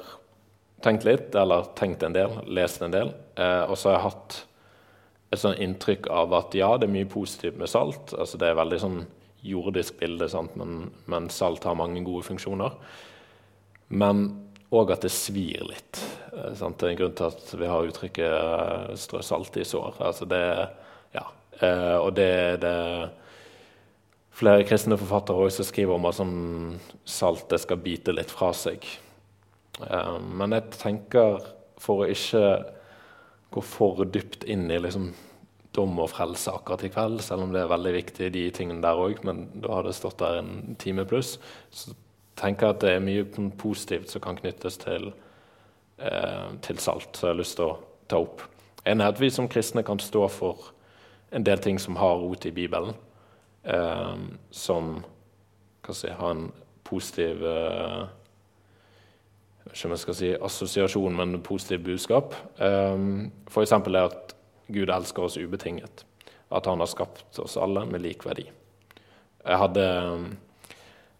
tenkt 0.84 1.04
litt, 1.04 1.34
eller 1.34 1.68
tenkt 1.78 2.02
en 2.02 2.16
del, 2.16 2.38
lest 2.48 2.82
en 2.82 2.92
del. 2.92 3.12
Eh, 3.36 3.64
og 3.68 3.76
så 3.78 3.90
har 3.90 3.96
jeg 3.96 4.06
hatt 4.08 4.36
et 5.30 5.42
sånn 5.42 5.58
inntrykk 5.62 6.08
av 6.12 6.34
at 6.36 6.56
ja, 6.58 6.72
det 6.76 6.88
er 6.88 6.94
mye 6.94 7.08
positivt 7.10 7.58
med 7.60 7.70
salt. 7.70 8.14
Altså, 8.16 8.40
det 8.40 8.50
er 8.50 8.58
veldig 8.58 8.80
sånn 8.82 9.00
jordisk 9.46 9.96
bilde, 10.00 10.28
men, 10.60 10.90
men, 11.08 11.28
salt 11.32 11.64
har 11.64 11.78
mange 11.78 12.02
gode 12.04 12.26
funksjoner. 12.26 12.76
Men 13.88 14.26
òg 14.74 14.92
at 14.94 15.06
det 15.06 15.12
svir 15.14 15.64
litt. 15.70 16.02
Eh? 16.34 16.52
Det 16.52 16.66
er 16.66 16.90
en 16.92 17.00
grunn 17.00 17.16
til 17.18 17.30
at 17.30 17.54
vi 17.62 17.70
har 17.70 17.88
uttrykket 17.88 18.34
eh, 18.34 18.90
'strø 19.00 19.22
salt 19.24 19.56
i 19.56 19.66
sår'. 19.66 20.02
Altså, 20.04 20.28
det, 20.28 20.44
ja. 21.16 21.24
eh, 21.60 21.96
og 21.96 22.12
det 22.18 22.28
er 22.28 22.60
det 22.60 22.76
flere 24.40 24.64
kristne 24.68 24.98
forfattere 25.00 25.46
også 25.46 25.66
skriver 25.68 25.96
om 25.96 26.08
at 26.08 26.18
sånn 26.18 26.36
salt 27.08 27.52
skal 27.60 27.80
bite 27.84 28.14
litt 28.14 28.32
fra 28.32 28.52
seg. 28.56 28.86
Eh, 29.84 30.18
men 30.20 30.56
jeg 30.56 30.76
tenker, 30.76 31.40
for 31.80 32.04
å 32.04 32.12
ikke 32.12 32.44
gå 33.54 33.64
for 33.64 34.04
dypt 34.04 34.46
inn 34.50 34.68
i 34.70 34.78
liksom, 34.80 35.10
dom 35.74 35.98
og 36.02 36.10
frelse 36.12 36.52
akkurat 36.52 36.84
i 36.86 36.90
kveld, 36.92 37.22
selv 37.24 37.46
om 37.46 37.54
det 37.54 37.62
er 37.62 37.72
veldig 37.72 37.92
viktig, 37.94 38.30
de 38.34 38.44
tingene 38.54 38.82
der 38.84 39.00
òg, 39.00 39.22
men 39.26 39.46
da 39.62 39.76
har 39.76 39.86
det 39.86 39.96
stått 39.98 40.18
der 40.22 40.40
en 40.40 40.76
time 40.82 41.06
pluss, 41.08 41.36
så 41.70 41.94
tenker 42.40 42.66
jeg 42.66 42.76
at 42.76 42.84
det 42.84 42.94
er 42.96 43.04
mye 43.04 43.50
positivt 43.60 44.10
som 44.10 44.24
kan 44.24 44.38
knyttes 44.40 44.80
til, 44.82 45.12
eh, 45.98 46.48
til 46.64 46.80
salt, 46.82 47.12
som 47.14 47.28
jeg 47.28 47.34
har 47.34 47.40
lyst 47.42 47.58
til 47.60 47.68
å 47.68 47.78
ta 48.10 48.22
opp. 48.24 48.42
En 48.88 49.00
er 49.00 49.12
at 49.12 49.20
vi 49.20 49.30
som 49.30 49.48
kristne 49.48 49.84
kan 49.86 50.00
stå 50.00 50.26
for 50.32 50.72
en 51.30 51.44
del 51.46 51.58
ting 51.62 51.78
som 51.78 51.98
har 52.00 52.18
rot 52.18 52.46
i 52.48 52.54
Bibelen, 52.54 52.96
eh, 53.64 54.16
som 54.50 54.94
hva 55.80 55.96
si, 55.96 56.10
har 56.12 56.34
en 56.34 56.48
positiv 56.86 57.44
eh, 57.46 58.02
ikke 59.70 59.86
om 59.86 59.94
jeg 59.94 60.02
skal 60.02 60.16
si 60.18 60.30
assosiasjon, 60.34 61.16
men 61.16 61.42
positiv 61.46 61.84
budskap. 61.86 62.34
Eh, 62.58 63.02
F.eks. 63.50 63.74
det 63.86 64.06
at 64.06 64.36
Gud 64.70 64.90
elsker 64.90 65.26
oss 65.26 65.38
ubetinget. 65.38 66.04
At 66.50 66.66
han 66.66 66.82
har 66.82 66.90
skapt 66.90 67.38
oss 67.38 67.58
alle 67.60 67.84
med 67.86 68.02
lik 68.02 68.24
verdi. 68.26 68.48
Jeg 69.40 69.58
hadde 69.62 69.84
ehm, 69.86 70.24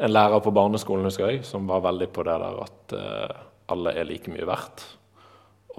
en 0.00 0.12
lærer 0.12 0.42
på 0.42 0.53
barneskolen 0.55 1.07
husker 1.07 1.31
jeg, 1.31 1.44
som 1.46 1.68
var 1.70 1.85
veldig 1.87 2.11
på 2.12 2.24
det 2.26 2.37
der 2.42 2.62
at 2.64 2.94
eh, 2.96 3.37
alle 3.72 3.94
er 3.96 4.09
like 4.09 4.33
mye 4.33 4.48
verdt. 4.48 4.85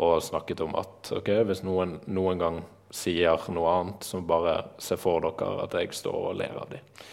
Og 0.02 0.21
snakket 0.24 0.63
om 0.63 0.76
at 0.80 1.12
okay, 1.17 1.43
hvis 1.45 1.65
noen 1.67 2.00
noen 2.08 2.39
gang 2.41 2.62
sier 2.91 3.49
noe 3.56 3.73
annet, 3.73 4.06
så 4.06 4.21
bare 4.21 4.56
se 4.84 4.97
for 4.99 5.23
dere 5.23 5.65
at 5.65 5.75
jeg 5.80 5.93
står 5.95 6.30
og 6.32 6.39
ler 6.41 6.58
av 6.60 6.71
dem. 6.71 7.04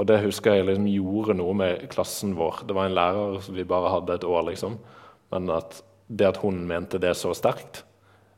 Og 0.00 0.08
det 0.08 0.22
husker 0.24 0.56
jeg 0.56 0.66
liksom 0.66 0.88
gjorde 0.90 1.36
noe 1.38 1.54
med 1.54 1.86
klassen 1.92 2.32
vår. 2.38 2.64
Det 2.66 2.74
var 2.74 2.88
en 2.88 2.96
lærer 2.96 3.40
som 3.44 3.56
vi 3.58 3.66
bare 3.68 3.92
hadde 3.92 4.16
et 4.16 4.26
år, 4.26 4.46
liksom. 4.48 4.78
Men 5.34 5.50
at 5.52 5.82
det 6.08 6.28
at 6.32 6.40
hun 6.42 6.62
mente 6.68 7.00
det 7.00 7.14
så 7.16 7.32
sterkt 7.36 7.84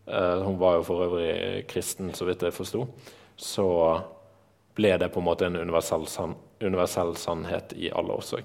eh, 0.07 0.43
Hun 0.45 0.59
var 0.61 0.77
jo 0.79 0.85
for 0.87 1.07
øvrig 1.07 1.65
kristen, 1.71 2.13
så 2.15 2.29
vidt 2.29 2.45
jeg 2.45 2.55
forsto. 2.55 2.85
Så 3.37 3.67
ble 4.75 4.97
det 4.99 5.11
på 5.15 5.23
en 5.23 5.29
måte 5.29 5.49
en 5.49 5.57
universell, 5.57 6.07
san 6.11 6.37
universell 6.63 7.15
sannhet 7.19 7.75
i 7.77 7.91
alle 7.95 8.19
oss 8.19 8.35
òg. 8.37 8.45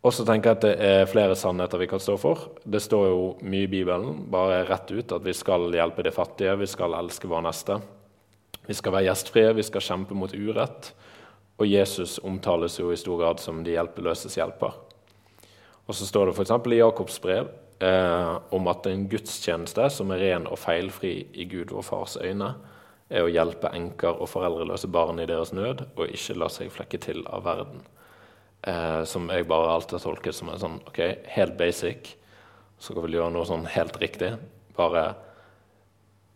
Og 0.00 0.14
så 0.16 0.24
tenker 0.24 0.50
jeg 0.50 0.56
at 0.56 0.64
det 0.64 0.74
er 0.80 1.10
flere 1.10 1.36
sannheter 1.36 1.80
vi 1.82 1.88
kan 1.90 2.00
stå 2.00 2.14
for. 2.20 2.46
Det 2.64 2.80
står 2.80 3.08
jo 3.10 3.24
mye 3.44 3.66
i 3.66 3.70
Bibelen, 3.70 4.22
bare 4.32 4.62
rett 4.68 4.88
ut, 4.94 5.12
at 5.12 5.24
vi 5.26 5.34
skal 5.36 5.68
hjelpe 5.76 6.04
de 6.06 6.12
fattige, 6.14 6.56
vi 6.56 6.68
skal 6.70 6.96
elske 6.96 7.28
vår 7.28 7.44
neste. 7.44 7.76
Vi 8.64 8.76
skal 8.78 8.94
være 8.96 9.10
gjestfrie, 9.10 9.52
vi 9.58 9.66
skal 9.66 9.84
kjempe 9.84 10.16
mot 10.16 10.32
urett. 10.32 10.94
Og 11.60 11.68
Jesus 11.68 12.16
omtales 12.24 12.78
jo 12.80 12.88
i 12.94 12.96
stor 12.96 13.20
grad 13.20 13.44
som 13.44 13.60
de 13.64 13.76
hjelpeløses 13.76 14.38
hjelper. 14.40 14.78
Og 15.84 15.96
så 15.98 16.08
står 16.08 16.30
det 16.30 16.38
f.eks. 16.38 16.56
i 16.72 16.80
Jakobs 16.80 17.20
brev 17.20 17.50
eh, 17.84 18.34
om 18.56 18.72
at 18.72 18.88
en 18.88 19.04
gudstjeneste 19.10 19.90
som 19.92 20.14
er 20.14 20.24
ren 20.24 20.48
og 20.48 20.60
feilfri 20.62 21.14
i 21.34 21.44
Gud 21.50 21.74
vår 21.76 21.84
Fars 21.84 22.16
øyne, 22.16 22.54
er 23.10 23.26
å 23.26 23.32
hjelpe 23.32 23.72
enker 23.74 24.16
og 24.22 24.30
foreldreløse 24.30 24.88
barn 24.88 25.18
i 25.20 25.26
deres 25.28 25.52
nød, 25.52 25.82
og 25.98 26.12
ikke 26.14 26.38
la 26.38 26.48
seg 26.52 26.70
flekke 26.72 27.00
til 27.02 27.24
av 27.26 27.42
verden. 27.44 27.82
Eh, 28.62 29.04
som 29.04 29.28
jeg 29.32 29.48
bare 29.48 29.72
alltid 29.72 29.96
har 29.96 30.04
tolket 30.04 30.36
som 30.36 30.50
en 30.52 30.60
sånn 30.60 30.80
ok, 30.84 31.00
helt 31.36 31.56
basic. 31.58 32.14
Så 32.80 32.94
kan 32.94 33.06
vi 33.06 33.16
gjøre 33.16 33.32
noe 33.32 33.48
sånn 33.48 33.64
helt 33.72 33.96
riktig. 34.00 34.34
Bare 34.76 35.14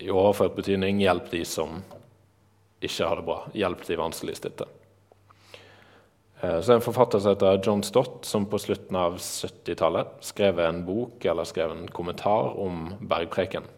i 0.00 0.10
overført 0.12 0.56
betydning 0.56 1.02
hjelp 1.02 1.28
de 1.32 1.44
som 1.48 1.82
ikke 2.84 3.08
har 3.08 3.20
det 3.20 3.26
bra. 3.28 3.38
Hjelp 3.56 3.84
de 3.87 4.00
vanskeligstilte. 4.00 4.66
Eh, 6.40 6.60
så 6.60 6.72
en 6.72 6.84
forfatter 6.84 7.20
som 7.20 7.34
heter 7.34 7.60
John 7.64 7.82
Stott, 7.82 8.24
som 8.24 8.48
på 8.48 8.58
slutten 8.58 8.96
av 8.96 9.16
70-tallet 9.20 10.16
skrev 10.24 10.60
en 10.60 10.84
bok 10.87 11.24
eller 11.24 11.48
skrev 11.48 11.72
en 11.72 11.88
kommentar 11.88 12.56
om 12.60 12.94
bergpreken. 13.00 13.68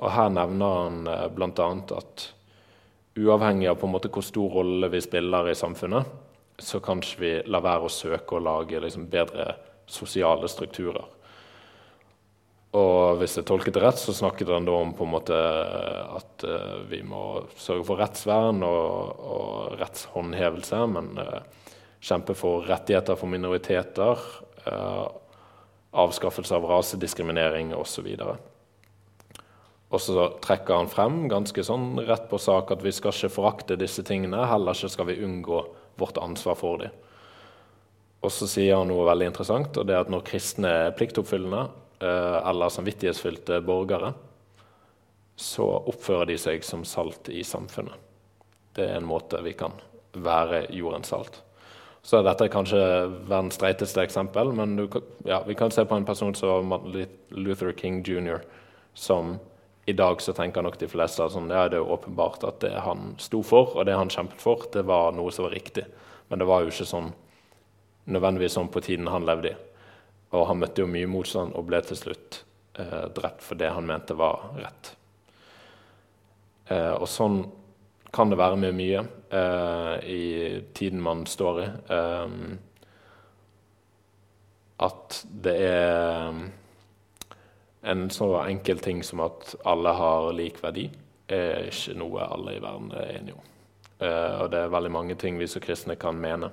Og 0.00 0.10
Her 0.10 0.30
nevner 0.32 0.78
han 0.82 1.06
eh, 1.08 1.26
bl.a. 1.32 1.70
at 1.96 2.28
uavhengig 3.16 3.68
av 3.70 3.80
på 3.80 3.88
en 3.88 3.94
måte 3.94 4.10
hvor 4.12 4.24
stor 4.26 4.60
rolle 4.60 4.88
vi 4.90 5.00
spiller 5.04 5.48
i 5.48 5.56
samfunnet, 5.58 6.08
så 6.58 6.80
kanskje 6.80 7.20
vi 7.20 7.32
la 7.50 7.60
være 7.64 7.88
å 7.88 7.92
søke 7.92 8.36
å 8.36 8.42
lage 8.42 8.80
liksom, 8.80 9.08
bedre 9.10 9.54
sosiale 9.90 10.48
strukturer. 10.50 11.04
Og 12.74 13.20
hvis 13.20 13.36
jeg 13.38 13.46
tolket 13.46 13.76
det 13.76 13.84
rett, 13.84 14.00
så 14.02 14.14
snakket 14.14 14.50
han 14.50 14.66
da 14.66 14.74
om 14.74 14.94
på 14.98 15.06
en 15.06 15.12
måte 15.12 15.34
at 15.38 16.46
uh, 16.46 16.80
vi 16.90 17.04
må 17.06 17.44
sørge 17.54 17.86
for 17.86 18.02
rettsvern 18.02 18.64
og, 18.66 19.20
og 19.22 19.76
rettshåndhevelse, 19.78 20.80
men 20.90 21.12
uh, 21.20 21.68
kjempe 22.02 22.34
for 22.38 22.66
rettigheter 22.66 23.18
for 23.18 23.30
minoriteter, 23.30 24.26
uh, 24.66 25.06
avskaffelse 25.94 26.58
av 26.58 26.66
rasediskriminering 26.66 27.70
osv. 27.78 28.10
Og 29.94 30.02
så 30.02 30.26
trekker 30.42 30.74
han 30.74 30.90
frem 30.90 31.22
ganske 31.30 31.62
sånn 31.62 32.00
rett 32.08 32.26
på 32.26 32.42
sak 32.42 32.74
at 32.74 32.82
vi 32.82 32.90
skal 32.90 33.14
ikke 33.14 33.36
forakte 33.36 33.78
disse 33.78 34.02
tingene, 34.02 34.42
heller 34.50 34.74
ikke 34.74 34.90
skal 34.90 35.12
vi 35.12 35.20
unngå 35.22 35.62
vårt 36.00 36.18
ansvar 36.22 36.58
for 36.58 36.82
dem. 36.82 36.92
Og 38.24 38.32
så 38.32 38.48
sier 38.48 38.78
han 38.78 38.88
noe 38.88 39.04
veldig 39.08 39.28
interessant, 39.32 39.76
og 39.76 39.86
det 39.86 39.96
er 39.96 40.04
at 40.06 40.12
når 40.12 40.24
kristne 40.24 40.70
er 40.86 40.94
pliktoppfyllende 40.96 41.66
eh, 42.00 42.38
eller 42.40 42.72
samvittighetsfylte 42.72 43.60
borgere, 43.66 44.14
så 45.36 45.66
oppfører 45.90 46.30
de 46.30 46.38
seg 46.40 46.64
som 46.64 46.84
salt 46.88 47.28
i 47.28 47.42
samfunnet. 47.44 47.98
Det 48.74 48.86
er 48.86 49.00
en 49.00 49.08
måte 49.08 49.42
vi 49.44 49.52
kan 49.58 49.74
være 50.14 50.66
jordens 50.74 51.10
salt. 51.12 51.40
Så 52.04 52.20
dette 52.24 52.46
er 52.46 52.52
kanskje 52.52 52.80
verdens 53.28 53.56
streiteste 53.56 54.02
eksempel, 54.04 54.52
men 54.56 54.76
du, 54.76 54.84
ja, 55.24 55.40
vi 55.46 55.56
kan 55.56 55.72
se 55.72 55.86
på 55.88 55.96
en 55.96 56.04
person 56.04 56.34
som 56.36 56.72
Luther 57.32 57.72
King 57.72 58.02
jr., 58.04 58.42
som 58.94 59.38
i 59.86 59.92
dag 59.92 60.22
så 60.22 60.32
tenker 60.32 60.64
nok 60.64 60.78
de 60.80 60.88
fleste 60.88 61.24
at 61.24 61.34
sånn, 61.34 61.50
ja, 61.52 61.66
det 61.68 61.76
er 61.80 61.92
åpenbart 61.96 62.44
at 62.48 62.62
det 62.64 62.72
han 62.86 63.12
sto 63.20 63.42
for, 63.44 63.74
og 63.76 63.84
det 63.88 63.96
han 63.98 64.12
kjempet 64.12 64.40
for, 64.40 64.64
det 64.72 64.86
var 64.88 65.12
noe 65.12 65.32
som 65.34 65.48
var 65.48 65.56
riktig. 65.56 65.84
Men 66.30 66.40
det 66.40 66.48
var 66.48 66.64
jo 66.64 66.72
ikke 66.72 66.88
sånn 66.88 67.12
nødvendigvis 68.08 68.56
sånn 68.56 68.72
på 68.72 68.82
tiden 68.84 69.10
han 69.12 69.28
levde 69.28 69.52
i. 69.52 69.56
Og 70.34 70.48
han 70.48 70.60
møtte 70.60 70.82
jo 70.82 70.90
mye 70.90 71.08
motstand 71.08 71.54
og 71.56 71.68
ble 71.68 71.80
til 71.84 71.98
slutt 72.00 72.40
eh, 72.80 73.06
drept 73.16 73.44
for 73.44 73.60
det 73.60 73.70
han 73.72 73.86
mente 73.88 74.16
var 74.18 74.48
rett. 74.56 74.94
Eh, 76.72 76.94
og 76.96 77.06
sånn 77.10 77.42
kan 78.14 78.30
det 78.30 78.38
være 78.40 78.58
med 78.60 78.76
mye 78.78 79.04
eh, 79.34 79.94
i 80.08 80.24
tiden 80.76 81.02
man 81.02 81.24
står 81.28 81.60
i. 81.60 81.68
Um, 81.90 82.58
at 84.84 85.20
det 85.44 85.54
er 85.68 86.38
en 87.84 88.10
så 88.10 88.28
enkel 88.42 88.78
ting 88.78 89.02
som 89.04 89.20
at 89.24 89.54
alle 89.64 89.92
har 89.96 90.30
lik 90.36 90.60
verdi, 90.62 90.88
er 91.28 91.68
ikke 91.70 91.96
noe 92.00 92.24
alle 92.24 92.56
i 92.56 92.62
verden 92.62 92.92
er 92.96 93.10
enige 93.18 93.36
om. 93.36 93.50
Uh, 94.00 94.42
og 94.42 94.50
det 94.52 94.60
er 94.60 94.72
veldig 94.72 94.92
mange 94.92 95.16
ting 95.20 95.38
vi 95.38 95.48
som 95.48 95.62
kristne 95.64 95.96
kan 96.00 96.18
mene, 96.20 96.50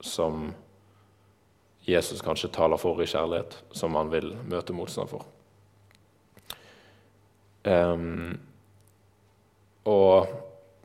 som 0.00 0.52
Jesus 1.84 2.22
kanskje 2.24 2.52
taler 2.54 2.80
for 2.80 3.02
i 3.02 3.08
kjærlighet, 3.08 3.58
som 3.76 3.94
han 3.98 4.10
vil 4.12 4.32
møte 4.48 4.74
motstand 4.76 5.10
for. 5.12 5.26
Um, 7.64 8.38
og 9.88 10.28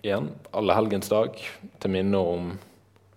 igjen 0.03 0.29
alle 0.55 0.75
helgens 0.75 1.11
dag, 1.11 1.39
til 1.79 1.93
minne 1.93 2.19
om 2.19 2.53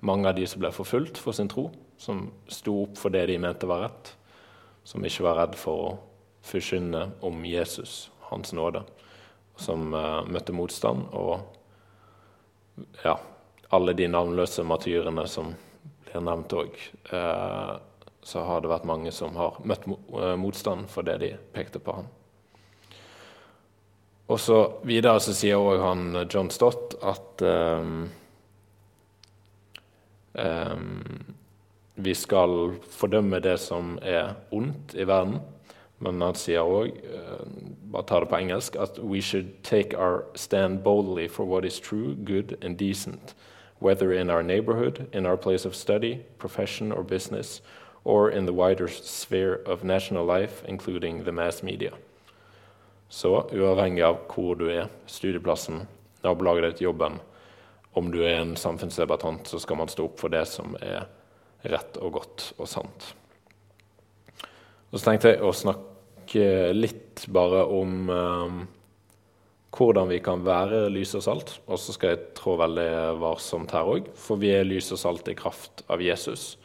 mange 0.02 0.30
av 0.30 0.38
de 0.38 0.46
som 0.50 0.62
ble 0.62 0.72
forfulgt 0.74 1.18
for 1.18 1.34
sin 1.34 1.50
tro, 1.50 1.68
som 1.98 2.28
sto 2.50 2.84
opp 2.84 2.98
for 2.98 3.14
det 3.14 3.28
de 3.30 3.38
mente 3.42 3.68
var 3.70 3.86
rett, 3.86 4.14
som 4.84 5.04
ikke 5.04 5.26
var 5.26 5.38
redd 5.38 5.58
for 5.58 5.84
å 5.84 5.92
forkynne 6.42 7.10
om 7.20 7.44
Jesus, 7.46 8.10
hans 8.30 8.52
nåde, 8.52 8.82
som 9.56 9.92
uh, 9.94 10.22
møtte 10.26 10.54
motstand. 10.56 11.06
Og 11.12 11.40
ja, 13.04 13.16
alle 13.70 13.94
de 13.96 14.08
navnløse 14.10 14.64
martyrene 14.66 15.26
som 15.30 15.52
blir 16.06 16.24
nevnt 16.24 16.56
òg, 16.56 16.76
uh, 17.12 17.18
eh, 17.18 17.76
så 18.22 18.42
har 18.46 18.62
det 18.62 18.70
vært 18.70 18.86
mange 18.86 19.10
som 19.14 19.34
har 19.34 19.56
møtt 19.66 19.86
eh, 19.88 20.34
motstand 20.38 20.86
for 20.90 21.02
det 21.02 21.16
de 21.18 21.30
pekte 21.54 21.80
på 21.82 21.96
ham. 21.96 22.10
Og 24.30 24.38
så 24.40 24.58
Videre 24.86 25.18
så 25.20 25.34
sier 25.34 25.58
også 25.58 25.82
han 25.82 26.04
John 26.30 26.50
Stott 26.54 26.94
at 27.02 27.42
um, 27.42 28.04
um, 30.38 31.11
vi 31.94 32.14
skal 32.14 32.74
fordømme 32.90 33.40
det 33.40 33.58
som 33.60 33.98
er 34.02 34.34
ondt 34.50 34.94
i 34.94 35.04
verden. 35.04 35.40
Men 36.02 36.22
han 36.22 36.34
sier 36.34 36.66
òg, 36.66 36.96
uh, 37.06 37.44
bare 37.92 38.06
ta 38.08 38.18
det 38.20 38.30
på 38.32 38.38
engelsk, 38.40 38.76
at 38.76 38.98
we 38.98 39.20
should 39.20 39.52
take 39.62 39.94
our 39.94 40.24
stand 40.34 40.82
boldly 40.82 41.28
for 41.28 41.46
what 41.46 41.64
is 41.64 41.78
true, 41.78 42.14
good 42.14 42.56
and 42.62 42.76
decent, 42.76 43.34
whether 43.78 44.12
in 44.12 44.30
our 44.30 44.42
neighborhood, 44.42 45.06
in 45.12 45.26
our 45.26 45.36
place 45.36 45.64
of 45.64 45.76
study, 45.76 46.24
profession 46.38 46.92
or 46.92 47.04
business, 47.04 47.62
or 48.04 48.30
in 48.30 48.46
the 48.46 48.52
wider 48.52 48.88
sphere 48.88 49.60
of 49.66 49.84
national 49.84 50.24
life, 50.24 50.64
including 50.66 51.24
the 51.24 51.32
mass 51.32 51.62
media. 51.62 51.92
Så 53.08 53.46
uavhengig 53.52 54.02
av 54.02 54.22
hvor 54.26 54.54
du 54.54 54.70
er, 54.72 54.88
studieplassen, 55.06 55.86
nabolaget 56.24 56.72
ditt, 56.72 56.80
jobben, 56.80 57.20
om 57.92 58.10
du 58.10 58.22
er 58.24 58.40
en 58.40 58.56
samfunnsdebattant, 58.56 59.46
så 59.46 59.60
skal 59.60 59.76
man 59.76 59.88
stå 59.92 60.08
opp 60.08 60.18
for 60.18 60.32
det 60.32 60.46
som 60.48 60.74
er 60.80 61.04
rett 61.70 61.98
og 62.02 62.18
godt 62.18 62.46
og 62.58 62.68
sant. 62.70 63.12
Og 64.92 64.98
så 64.98 65.06
tenkte 65.06 65.32
jeg 65.32 65.42
å 65.44 65.54
snakke 65.56 66.72
litt 66.74 67.24
bare 67.32 67.64
om 67.72 68.10
eh, 68.12 68.56
hvordan 69.72 70.10
vi 70.10 70.20
kan 70.24 70.44
være 70.44 70.84
lys 70.92 71.14
og 71.16 71.24
salt. 71.24 71.54
Og 71.66 71.80
så 71.80 71.94
skal 71.96 72.14
jeg 72.14 72.26
trå 72.36 72.58
veldig 72.60 72.90
varsomt 73.22 73.72
her 73.72 73.88
òg, 73.88 74.12
for 74.18 74.40
vi 74.40 74.52
er 74.52 74.68
lys 74.68 74.92
og 74.92 75.00
salt 75.00 75.30
i 75.32 75.38
kraft 75.38 75.84
av 75.92 76.04
Jesus. 76.04 76.56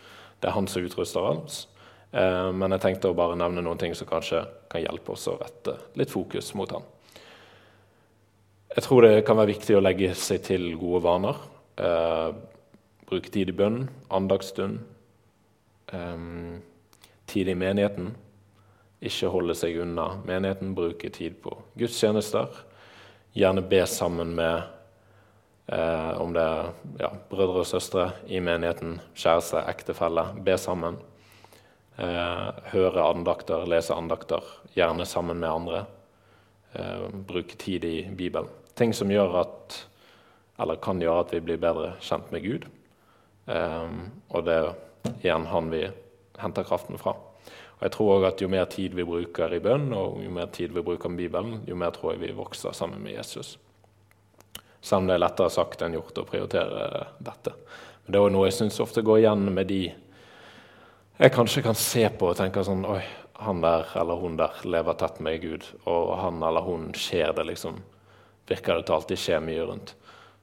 Det 0.41 0.49
er 0.49 0.57
han 0.57 0.67
som 0.69 0.83
utruster 0.85 1.23
oss. 1.23 1.65
Eh, 2.11 2.51
men 2.51 2.75
jeg 2.75 2.83
tenkte 2.83 3.11
å 3.11 3.17
bare 3.17 3.37
nevne 3.39 3.63
noen 3.63 3.79
ting 3.79 3.95
som 3.97 4.09
kanskje 4.09 4.43
kan 4.71 4.83
hjelpe 4.83 5.15
oss 5.15 5.27
å 5.31 5.37
rette 5.39 5.77
litt 5.99 6.11
fokus 6.11 6.53
mot 6.59 6.71
han. 6.75 6.85
Jeg 8.75 8.83
tror 8.85 9.07
det 9.07 9.23
kan 9.25 9.39
være 9.39 9.55
viktig 9.55 9.77
å 9.77 9.81
legge 9.81 10.11
seg 10.19 10.43
til 10.45 10.69
gode 10.77 11.01
vaner. 11.07 11.39
Eh, 11.79 12.29
bruke 13.07 13.31
tid 13.31 13.49
i 13.49 13.55
bønn, 13.55 13.85
andagsstund, 14.13 14.81
um, 15.93 16.57
tid 17.27 17.49
i 17.49 17.55
menigheten. 17.55 18.13
Ikke 19.03 19.29
holde 19.31 19.55
seg 19.55 19.77
unna 19.83 20.09
menigheten, 20.25 20.73
bruke 20.75 21.11
tid 21.13 21.37
på 21.43 21.53
gudstjenester. 21.77 22.49
Gjerne 23.37 23.61
be 23.69 23.83
sammen 23.85 24.33
med 24.35 24.63
eh, 25.67 26.13
om 26.17 26.33
det 26.33 26.41
er 26.41 26.71
ja, 27.03 27.11
brødre 27.29 27.61
og 27.61 27.69
søstre 27.69 28.07
i 28.25 28.39
menigheten, 28.41 28.97
kjæreste, 29.13 29.61
ektefelle. 29.69 30.23
Be 30.41 30.57
sammen. 30.57 30.97
Eh, 31.97 32.47
høre 32.73 33.05
andakter, 33.05 33.67
lese 33.69 33.93
andakter, 33.93 34.41
gjerne 34.73 35.05
sammen 35.05 35.43
med 35.43 35.51
andre. 35.51 35.83
Eh, 36.73 37.05
bruke 37.29 37.59
tid 37.61 37.85
i 37.85 37.99
Bibelen. 38.09 38.49
Ting 38.77 38.95
som 38.97 39.13
gjør 39.13 39.43
at, 39.43 39.77
eller 40.61 40.81
kan 40.81 41.01
gjøre 41.01 41.27
at 41.27 41.37
vi 41.37 41.43
blir 41.45 41.61
bedre 41.61 41.93
kjent 42.01 42.33
med 42.33 42.45
Gud. 42.45 42.67
Eh, 43.47 43.95
og 44.29 44.45
det 44.47 44.57
er 44.59 44.73
igjen 45.21 45.47
han 45.51 45.71
vi 45.71 45.85
henter 46.37 46.67
kraften 46.67 46.99
fra. 47.01 47.15
Og 47.77 47.85
jeg 47.85 47.93
tror 47.93 48.15
også 48.15 48.31
at 48.31 48.41
Jo 48.41 48.49
mer 48.49 48.65
tid 48.65 48.95
vi 48.97 49.05
bruker 49.05 49.53
i 49.53 49.61
bønn, 49.63 49.91
og 49.93 50.23
jo 50.23 50.31
mer 50.33 50.49
tid 50.53 50.73
vi 50.73 50.83
bruker 50.83 51.09
med 51.09 51.21
Bibelen, 51.21 51.61
jo 51.67 51.75
mer 51.75 51.93
tror 51.95 52.13
jeg 52.13 52.25
vi 52.25 52.33
vokser 52.37 52.73
sammen 52.73 53.03
med 53.03 53.17
Jesus. 53.17 53.57
Selv 54.81 55.03
om 55.03 55.07
det 55.07 55.17
er 55.17 55.23
lettere 55.23 55.53
sagt 55.53 55.81
enn 55.81 55.95
gjort 55.97 56.17
å 56.17 56.25
prioritere 56.25 57.05
dette. 57.19 57.53
Men 58.03 58.13
det 58.13 58.19
er 58.19 58.25
også 58.25 58.35
noe 58.35 58.49
jeg 58.49 58.57
syns 58.57 58.81
ofte 58.83 59.05
går 59.05 59.23
igjen 59.23 59.47
med 59.53 59.69
de 59.69 59.81
jeg 61.17 61.33
kanskje 61.33 61.63
kan 61.65 61.73
se 61.73 62.03
på 62.13 62.27
og 62.29 62.37
tenke 62.37 62.61
sånn 62.61 62.83
Oi, 62.85 63.01
han 63.41 63.61
der 63.63 63.87
eller 63.97 64.19
hun 64.21 64.35
der 64.37 64.53
lever 64.69 64.97
tett 64.99 65.17
med 65.25 65.39
Gud, 65.41 65.63
og 65.89 66.11
han 66.21 66.43
eller 66.45 66.61
hun 66.61 66.91
skjer 66.93 67.33
det 67.33 67.47
liksom 67.49 67.79
virker 68.47 68.77
det 68.77 68.85
til 68.85 68.95
alltid 68.95 69.21
skje 69.21 69.39
mye 69.41 69.63
rundt. 69.65 69.95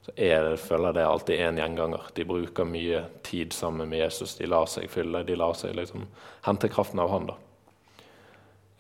Så 0.05 0.13
er 0.21 0.51
føler 0.61 0.91
jeg 0.91 0.99
det 0.99 1.05
alltid 1.09 1.41
en 1.41 1.59
gjenganger. 1.63 2.09
De 2.17 2.27
bruker 2.29 2.69
mye 2.69 3.07
tid 3.25 3.55
sammen 3.57 3.89
med 3.89 4.03
Jesus. 4.03 4.37
De 4.37 4.49
lar 4.51 4.69
seg 4.69 4.91
fylle, 4.93 5.25
de 5.25 5.37
lar 5.41 5.57
seg 5.57 5.73
liksom 5.79 6.05
hente 6.45 6.69
kraften 6.69 7.01
av 7.01 7.13
han. 7.15 7.31
da. 7.31 7.37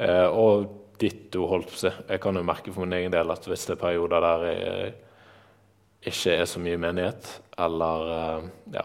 Eh, 0.04 0.26
og 0.28 0.66
ditto, 1.00 1.46
holdt 1.48 1.72
på 1.72 1.78
å 1.78 1.82
si. 1.86 1.94
Jeg 2.10 2.20
kan 2.20 2.36
jo 2.36 2.44
merke 2.44 2.74
for 2.74 2.84
min 2.84 2.98
egen 2.98 3.14
del 3.14 3.32
at 3.32 3.48
hvis 3.48 3.64
det 3.70 3.78
er 3.78 3.80
perioder 3.80 4.24
der 4.24 4.46
jeg 4.50 4.92
ikke 6.12 6.36
er 6.36 6.48
så 6.50 6.60
mye 6.60 6.80
menighet, 6.80 7.30
eller 7.64 8.10
eh, 8.18 8.48
ja, 8.76 8.84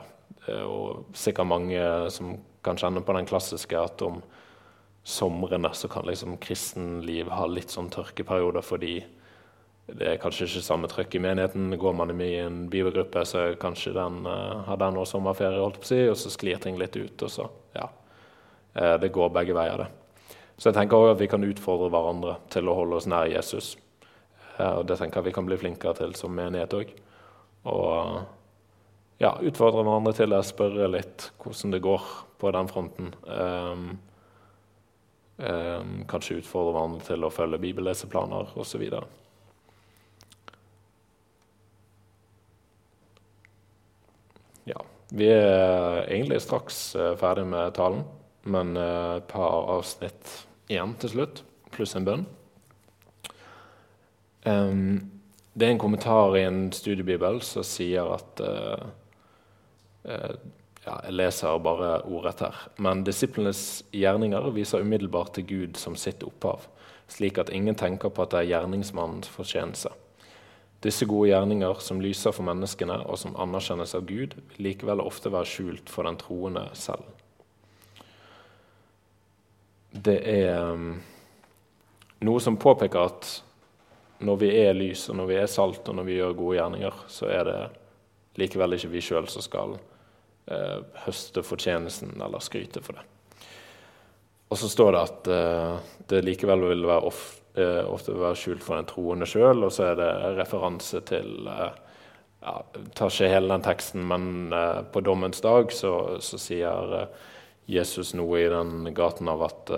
og 0.64 1.12
sikkert 1.20 1.52
mange 1.52 1.82
som 2.16 2.38
kan 2.64 2.80
kjenne 2.80 3.04
på 3.04 3.16
den 3.16 3.28
klassiske 3.28 3.80
at 3.80 4.02
om 4.06 4.22
somrene 5.04 5.72
så 5.76 5.90
kan 5.92 6.08
liksom 6.08 6.38
kristenliv 6.42 7.30
ha 7.34 7.48
litt 7.50 7.72
sånn 7.74 7.92
tørkeperioder 7.92 8.64
fordi 8.66 9.00
det 9.98 10.08
er 10.08 10.20
kanskje 10.22 10.48
ikke 10.48 10.62
samme 10.66 10.90
trøkk 10.92 11.16
i 11.18 11.22
menigheten. 11.24 11.72
Går 11.80 11.96
man 11.96 12.14
i 12.22 12.34
en 12.42 12.62
bibelgruppe, 12.72 13.24
så 13.26 13.46
kanskje 13.60 13.96
den, 13.96 14.22
uh, 14.28 14.66
har 14.68 14.80
den 14.82 14.98
også 15.00 15.18
sommerferie, 15.18 15.62
holdt 15.62 15.82
på 15.82 15.88
å 15.88 15.92
si, 15.92 16.00
og 16.12 16.18
så 16.20 16.32
sklir 16.34 16.62
ting 16.62 16.78
litt 16.80 16.96
ut. 16.98 17.24
og 17.24 17.32
så, 17.34 17.48
ja. 17.76 17.90
Uh, 18.76 18.96
det 19.02 19.14
går 19.16 19.34
begge 19.36 19.56
veier, 19.58 19.86
det. 19.86 20.36
Så 20.60 20.70
jeg 20.70 20.76
tenker 20.76 21.00
også 21.00 21.16
at 21.16 21.22
vi 21.22 21.30
kan 21.32 21.46
utfordre 21.48 21.92
hverandre 21.94 22.36
til 22.52 22.68
å 22.68 22.76
holde 22.76 23.00
oss 23.00 23.08
nær 23.08 23.30
Jesus. 23.32 23.78
Uh, 24.58 24.82
og 24.82 24.90
det 24.90 25.00
tenker 25.00 25.22
jeg 25.22 25.30
vi 25.30 25.38
kan 25.38 25.48
bli 25.48 25.60
flinkere 25.60 25.96
til 26.02 26.18
som 26.20 26.36
menighet 26.36 26.76
òg. 26.76 26.92
Og 27.70 28.20
ja, 29.20 29.34
utfordre 29.44 29.84
hverandre 29.84 30.14
til 30.16 30.36
å 30.36 30.44
spørre 30.46 30.92
litt 30.92 31.32
hvordan 31.44 31.74
det 31.76 31.82
går 31.84 32.12
på 32.40 32.52
den 32.56 32.70
fronten. 32.72 33.10
Um, 33.28 33.88
um, 35.44 35.96
kanskje 36.08 36.40
utfordre 36.40 36.76
hverandre 36.76 37.08
til 37.10 37.28
å 37.28 37.32
følge 37.34 37.60
bibelleseplaner 37.66 38.54
osv. 38.60 38.86
Ja, 44.68 44.82
vi 45.16 45.30
er 45.32 46.04
egentlig 46.08 46.42
straks 46.44 46.96
uh, 46.96 47.14
ferdig 47.20 47.48
med 47.50 47.74
talen, 47.78 48.04
men 48.44 48.76
uh, 48.78 49.18
et 49.18 49.30
par 49.32 49.70
avsnitt 49.78 50.34
igjen 50.70 50.94
til 51.02 51.16
slutt, 51.16 51.44
pluss 51.74 51.96
en 51.98 52.06
bønn. 52.08 52.28
Um, 54.46 55.10
det 55.54 55.68
er 55.68 55.74
en 55.74 55.82
kommentar 55.82 56.38
i 56.38 56.46
en 56.48 56.70
studiebibel 56.74 57.42
som 57.44 57.66
sier 57.68 58.08
at 58.14 58.44
uh, 58.44 58.88
ja, 60.86 60.96
Jeg 61.06 61.14
leser 61.14 61.60
bare 61.64 62.00
ordrett 62.08 62.44
her. 62.46 62.60
Men 62.78 63.04
disiplenes 63.04 63.84
gjerninger 63.92 64.52
viser 64.56 64.86
umiddelbart 64.86 65.34
til 65.36 65.48
Gud 65.50 65.78
som 65.78 65.98
sitt 66.00 66.24
opphav, 66.24 66.70
slik 67.12 67.38
at 67.42 67.52
ingen 67.54 67.76
tenker 67.76 68.14
på 68.14 68.24
at 68.24 68.34
det 68.34 68.44
er 68.44 68.52
gjerningsmannens 68.54 69.30
fortjeneste. 69.34 69.92
Disse 70.84 71.06
gode 71.10 71.32
gjerninger 71.34 71.82
som 71.84 72.00
lyser 72.00 72.32
for 72.36 72.48
menneskene, 72.48 73.02
og 73.04 73.20
som 73.20 73.36
anerkjennes 73.36 73.96
av 73.98 74.06
Gud, 74.08 74.38
vil 74.54 74.70
likevel 74.70 75.04
ofte 75.04 75.32
være 75.34 75.50
skjult 75.50 75.92
for 75.92 76.08
den 76.08 76.20
troende 76.22 76.70
selv. 76.78 77.04
Det 79.90 80.20
er 80.30 80.72
um, 80.72 80.94
noe 82.24 82.42
som 82.44 82.60
påpeker 82.62 83.02
at 83.10 83.30
når 84.24 84.40
vi 84.40 84.50
er 84.62 84.76
lys, 84.76 85.08
og 85.10 85.20
når 85.20 85.30
vi 85.30 85.38
er 85.40 85.52
salt, 85.52 85.88
og 85.88 85.96
når 85.96 86.08
vi 86.08 86.18
gjør 86.18 86.36
gode 86.38 86.58
gjerninger, 86.58 87.04
så 87.12 87.30
er 87.32 87.46
det 87.48 87.60
likevel 88.40 88.76
ikke 88.76 88.92
vi 88.92 89.04
sjøl 89.04 89.28
som 89.32 89.44
skal 89.44 89.78
eh, 90.52 90.80
høste 91.06 91.44
fortjenesten 91.46 92.20
eller 92.20 92.44
skryte 92.44 92.84
for 92.84 93.00
det. 93.00 93.06
Og 94.50 94.60
så 94.60 94.70
står 94.72 94.96
det 94.96 95.04
at 95.06 95.30
eh, 95.32 95.92
det 96.12 96.24
likevel 96.26 96.68
vil 96.72 96.88
være 96.90 97.08
of, 97.08 97.22
eh, 97.56 97.84
ofte 97.86 98.16
være 98.18 98.38
skjult 98.38 98.66
for 98.66 98.80
den 98.80 98.90
troende 98.90 99.28
sjøl, 99.30 99.64
og 99.66 99.74
så 99.74 99.92
er 99.92 100.00
det 100.00 100.10
referanse 100.40 101.02
til 101.08 101.50
eh, 101.50 101.78
ja, 102.44 102.56
tar 102.96 103.12
ikke 103.12 103.32
hele 103.34 103.52
den 103.54 103.66
teksten, 103.66 104.06
men 104.08 104.54
eh, 104.56 104.82
på 104.94 105.04
dommens 105.06 105.42
dag 105.46 105.74
så, 105.76 105.94
så 106.24 106.40
sier 106.42 106.96
eh, 107.02 107.28
Jesus 107.70 108.16
noe 108.18 108.42
i 108.42 108.50
den 108.50 108.90
gaten 108.98 109.30
av 109.30 109.46
at 109.46 109.70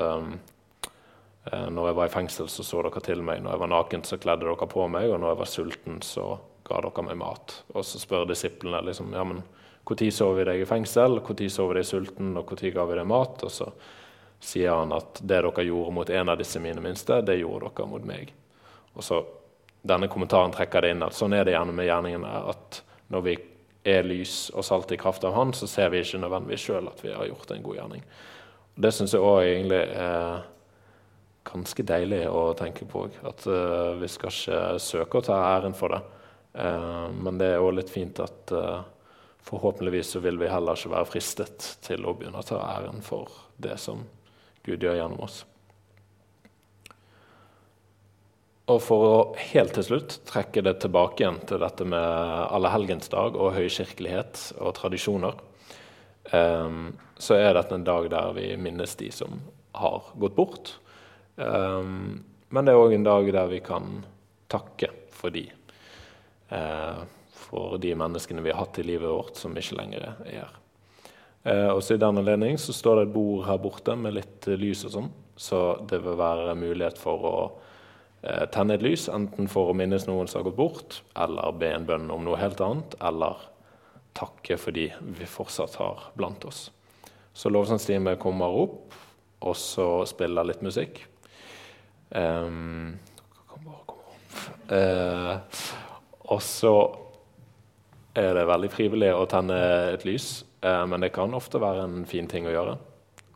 når 1.51 1.87
jeg 1.89 1.95
var 1.97 2.07
i 2.07 2.13
fengsel, 2.13 2.47
så 2.47 2.63
så 2.63 2.83
dere 2.85 3.01
til 3.03 3.19
meg. 3.25 3.41
Når 3.41 3.51
jeg 3.51 3.61
var 3.63 3.69
naken, 3.73 4.03
så 4.07 4.19
kledde 4.21 4.45
dere 4.45 4.67
på 4.69 4.85
meg. 4.93 5.09
Og 5.11 5.19
når 5.19 5.33
jeg 5.33 5.39
var 5.41 5.49
sulten, 5.49 5.97
så 6.05 6.27
ga 6.69 6.79
dere 6.85 7.03
meg 7.03 7.17
mat. 7.19 7.55
Og 7.73 7.83
så 7.83 7.99
spør 7.99 8.29
disiplene 8.29 8.79
liksom, 8.87 9.11
ja, 9.11 9.25
men 9.27 9.41
når 9.41 10.11
så 10.13 10.29
vi 10.37 10.45
deg 10.47 10.61
i 10.61 10.69
fengsel, 10.69 11.17
når 11.17 11.49
så 11.49 11.67
vi 11.67 11.79
deg 11.81 11.89
sulten, 11.89 12.31
og 12.37 12.53
når 12.53 12.71
ga 12.77 12.85
vi 12.87 12.97
deg 13.01 13.09
mat? 13.11 13.43
Og 13.43 13.51
så 13.51 13.67
sier 14.41 14.73
han 14.73 14.93
at 14.95 15.21
det 15.21 15.41
dere 15.43 15.65
gjorde 15.65 15.93
mot 15.95 16.09
en 16.09 16.29
av 16.33 16.39
disse 16.39 16.59
mine 16.59 16.81
minste, 16.83 17.21
det 17.21 17.39
gjorde 17.39 17.69
dere 17.69 17.89
mot 17.89 18.05
meg. 18.05 18.33
Og 18.95 19.05
så 19.05 19.23
Denne 19.81 20.05
kommentaren 20.05 20.51
trekker 20.53 20.85
det 20.85 20.91
inn 20.93 21.01
at 21.01 21.15
sånn 21.17 21.33
er 21.33 21.41
det 21.41 21.55
gjerne 21.55 21.73
med 21.73 21.87
gjerningene. 21.87 22.31
At 22.51 22.83
når 23.09 23.23
vi 23.25 23.31
er 23.89 24.05
lys 24.05 24.51
og 24.53 24.61
salt 24.67 24.91
i 24.93 24.97
kraft 25.01 25.23
av 25.25 25.33
Han, 25.33 25.55
så 25.57 25.65
ser 25.65 25.89
vi 25.89 26.03
ikke 26.03 26.19
nødvendigvis 26.21 26.67
sjøl 26.67 26.89
at 26.91 27.01
vi 27.01 27.09
har 27.09 27.25
gjort 27.25 27.49
en 27.55 27.63
god 27.65 27.79
gjerning. 27.79 28.03
Det 28.77 28.91
syns 28.93 29.15
jeg 29.17 29.25
òg 29.25 29.39
egentlig 29.41 29.81
er 29.97 30.43
ganske 31.49 31.87
deilig 31.89 32.21
å 32.29 32.43
tenke 32.57 32.85
på. 32.85 33.07
At 33.25 33.45
uh, 33.49 33.97
vi 33.97 34.09
skal 34.11 34.37
ikke 34.37 34.61
søke 34.85 35.17
å 35.17 35.25
ta 35.25 35.41
æren 35.49 35.73
for 35.73 35.95
det. 35.95 36.01
Uh, 36.53 37.09
men 37.17 37.41
det 37.41 37.55
er 37.55 37.65
òg 37.65 37.79
litt 37.79 37.89
fint 37.89 38.21
at 38.21 38.53
uh, 38.53 38.83
Forhåpentligvis 39.41 40.11
så 40.13 40.19
vil 40.21 40.37
vi 40.37 40.45
heller 40.45 40.77
ikke 40.77 40.91
være 40.93 41.07
fristet 41.09 41.63
til 41.81 42.05
å 42.05 42.11
begynne 42.13 42.43
å 42.43 42.45
ta 42.45 42.59
æren 42.61 42.99
for 43.01 43.31
det 43.57 43.73
som 43.81 44.03
Gud 44.65 44.83
gjør 44.83 44.99
gjennom 44.99 45.23
oss. 45.25 45.41
Og 48.71 48.79
for 48.83 49.03
å 49.05 49.15
helt 49.51 49.73
til 49.75 49.85
slutt 49.87 50.19
trekke 50.29 50.63
det 50.63 50.77
tilbake 50.83 51.23
igjen 51.23 51.39
til 51.49 51.61
dette 51.63 51.87
med 51.87 52.51
allehelgensdag 52.55 53.35
og 53.35 53.55
høykirkelighet 53.57 54.43
og 54.61 54.75
tradisjoner, 54.77 55.39
um, 56.31 56.91
så 57.19 57.39
er 57.39 57.55
dette 57.57 57.75
en 57.75 57.87
dag 57.87 58.07
der 58.13 58.35
vi 58.37 58.51
minnes 58.61 58.95
de 59.01 59.09
som 59.13 59.41
har 59.75 60.11
gått 60.21 60.37
bort. 60.37 60.75
Um, 61.35 62.21
men 62.51 62.67
det 62.67 62.75
er 62.75 62.83
òg 62.83 62.95
en 62.95 63.07
dag 63.07 63.27
der 63.33 63.51
vi 63.51 63.59
kan 63.65 64.03
takke 64.51 64.91
for 65.15 65.33
de. 65.33 65.47
Uh, 66.51 67.03
for 67.41 67.77
de 67.81 67.95
menneskene 67.97 68.43
vi 68.45 68.53
har 68.53 68.61
hatt 68.61 68.79
i 68.79 68.87
livet 68.87 69.09
vårt, 69.09 69.35
som 69.39 69.55
ikke 69.57 69.79
lenger 69.81 70.11
er 70.11 70.43
her. 70.43 70.60
Eh, 71.43 71.69
også 71.69 71.95
I 71.95 72.01
den 72.01 72.21
anledning 72.21 72.57
så 72.61 72.73
står 72.73 72.99
det 72.99 73.07
et 73.07 73.13
bord 73.15 73.45
her 73.47 73.57
borte 73.61 73.95
med 73.97 74.13
litt 74.19 74.47
lys 74.61 74.83
og 74.85 74.93
sånn, 74.95 75.11
så 75.39 75.61
det 75.89 76.03
vil 76.03 76.19
være 76.19 76.53
mulighet 76.59 76.99
for 77.01 77.25
å 77.25 77.37
eh, 78.21 78.45
tenne 78.53 78.77
et 78.77 78.85
lys, 78.85 79.07
enten 79.09 79.49
for 79.49 79.71
å 79.71 79.77
minnes 79.77 80.05
noen 80.09 80.29
som 80.29 80.41
har 80.41 80.51
gått 80.51 80.59
bort, 80.59 80.99
eller 81.17 81.57
be 81.57 81.71
en 81.73 81.87
bønn 81.87 82.11
om 82.13 82.27
noe 82.27 82.37
helt 82.41 82.61
annet, 82.61 82.93
eller 83.01 83.47
takke 84.17 84.59
fordi 84.59 84.91
vi 85.17 85.29
fortsatt 85.29 85.79
har 85.81 86.11
blant 86.19 86.45
oss. 86.45 86.67
Så 87.33 87.49
lovsangstimen 87.49 88.19
kommer 88.21 88.61
opp, 88.61 88.93
og 89.41 89.57
så 89.57 90.03
spiller 90.05 90.45
litt 90.45 90.61
musikk. 90.61 90.99
Um, 92.11 92.99
kom. 93.47 93.71
Uh, 94.69 95.39
og 96.29 96.41
så 96.43 96.75
er 98.13 98.35
det 98.35 98.45
veldig 98.51 98.69
frivillig 98.69 99.13
å 99.15 99.25
tenne 99.31 99.57
et 99.95 100.03
lys, 100.05 100.41
eh, 100.61 100.85
men 100.87 101.03
det 101.03 101.13
kan 101.15 101.33
ofte 101.37 101.61
være 101.61 101.85
en 101.87 102.05
fin 102.09 102.27
ting 102.29 102.47
å 102.47 102.55
gjøre. 102.55 102.77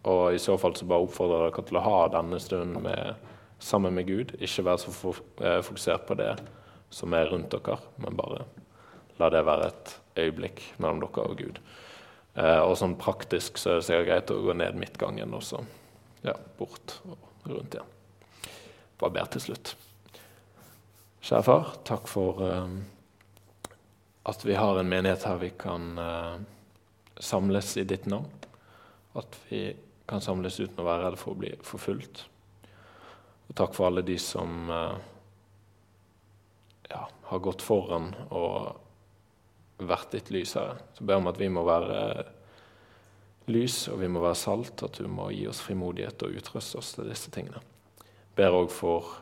Og 0.06 0.36
i 0.36 0.42
så 0.42 0.58
fall 0.62 0.76
så 0.78 0.86
bare 0.90 1.08
oppfordrer 1.08 1.48
dere 1.48 1.66
til 1.66 1.80
å 1.80 1.86
ha 1.86 2.02
denne 2.14 2.40
stunden 2.42 2.84
med, 2.86 3.32
sammen 3.60 3.96
med 3.98 4.08
Gud. 4.10 4.36
Ikke 4.38 4.68
være 4.68 4.84
så 4.84 5.14
eh, 5.42 5.62
fokusert 5.66 6.06
på 6.10 6.18
det 6.20 6.34
som 6.94 7.14
er 7.18 7.32
rundt 7.32 7.54
dere, 7.54 7.80
men 8.02 8.18
bare 8.18 8.46
la 9.20 9.32
det 9.32 9.46
være 9.48 9.72
et 9.72 9.96
øyeblikk 10.26 10.62
mellom 10.78 11.02
dere 11.02 11.26
og 11.26 11.40
Gud. 11.40 11.60
Eh, 12.36 12.62
og 12.62 12.76
sånn 12.80 12.98
praktisk 13.00 13.58
så 13.60 13.72
er 13.72 13.80
det 13.80 13.88
sikkert 13.88 14.10
greit 14.10 14.36
å 14.36 14.42
gå 14.44 14.56
ned 14.60 14.80
midtgangen 14.80 15.34
og 15.36 15.44
så 15.46 15.62
ja, 16.26 16.36
bort 16.60 17.00
og 17.08 17.50
rundt 17.50 17.78
igjen. 17.78 17.92
Bare 19.00 19.16
ber 19.16 19.30
til 19.32 19.44
slutt. 19.50 19.76
Kjære 21.26 21.46
far, 21.48 21.72
takk 21.88 22.10
for 22.12 22.44
eh, 22.46 22.76
at 24.30 24.46
vi 24.46 24.58
har 24.58 24.78
en 24.80 24.90
menighet 24.90 25.26
her 25.26 25.40
vi 25.42 25.52
kan 25.58 25.96
uh, 26.02 26.38
samles 27.20 27.78
i 27.78 27.84
ditt 27.88 28.06
navn. 28.06 28.30
At 29.16 29.38
vi 29.50 29.68
kan 30.06 30.22
samles 30.22 30.60
uten 30.60 30.82
å 30.82 30.88
være 30.88 31.08
redde 31.08 31.20
for 31.20 31.34
å 31.34 31.40
bli 31.40 31.52
forfulgt. 31.66 32.26
Og 33.48 33.58
takk 33.58 33.76
for 33.78 33.90
alle 33.90 34.04
de 34.06 34.18
som 34.22 34.70
uh, 34.70 34.98
ja, 36.90 37.06
har 37.30 37.44
gått 37.46 37.64
foran 37.66 38.12
og 38.30 39.86
vært 39.86 40.16
ditt 40.16 40.32
lys 40.34 40.56
her. 40.60 40.80
Så 40.96 41.04
ber 41.04 41.18
jeg 41.18 41.24
om 41.24 41.32
at 41.32 41.42
vi 41.42 41.52
må 41.52 41.66
være 41.68 42.00
lys, 43.52 43.86
og 43.92 44.02
vi 44.02 44.10
må 44.10 44.24
være 44.24 44.40
salt. 44.40 44.84
At 44.86 45.00
du 45.00 45.10
må 45.12 45.30
gi 45.34 45.46
oss 45.50 45.64
frimodighet 45.66 46.26
og 46.26 46.42
utruste 46.42 46.82
oss 46.82 46.96
til 46.98 47.10
disse 47.12 47.34
tingene. 47.34 47.62
Ber 48.36 48.58
òg 48.58 48.72
for 48.74 49.22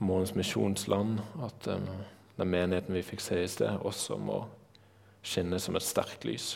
Månens 0.00 0.32
misjonsland. 0.32 1.18
at 1.44 1.66
um, 1.68 1.88
den 2.36 2.48
menigheten 2.48 2.94
vi 2.94 3.02
fikk 3.04 3.20
se 3.20 3.42
i 3.42 3.48
sted, 3.48 3.82
også 3.84 4.16
må 4.16 4.46
skinne 5.22 5.60
som 5.60 5.76
et 5.76 5.86
sterkt 5.86 6.24
lys. 6.28 6.54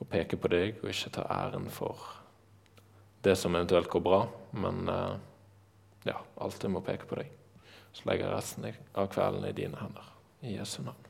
Og 0.00 0.08
peke 0.10 0.38
på 0.40 0.50
deg 0.52 0.82
og 0.82 0.90
ikke 0.90 1.12
ta 1.18 1.26
æren 1.30 1.70
for 1.72 2.00
det 3.24 3.36
som 3.40 3.54
eventuelt 3.56 3.88
går 3.88 4.02
bra, 4.04 4.20
men 4.60 4.88
eh, 4.88 5.14
ja, 6.10 6.18
alltid 6.36 6.70
må 6.70 6.84
peke 6.84 7.08
på 7.08 7.16
deg. 7.20 7.30
Så 7.94 8.08
legger 8.08 8.26
jeg 8.26 8.34
resten 8.34 8.68
av 8.92 9.08
kvelden 9.14 9.46
i 9.48 9.54
dine 9.56 9.80
hender. 9.80 10.10
I 10.44 10.58
Jesu 10.58 10.82
navn. 10.84 11.00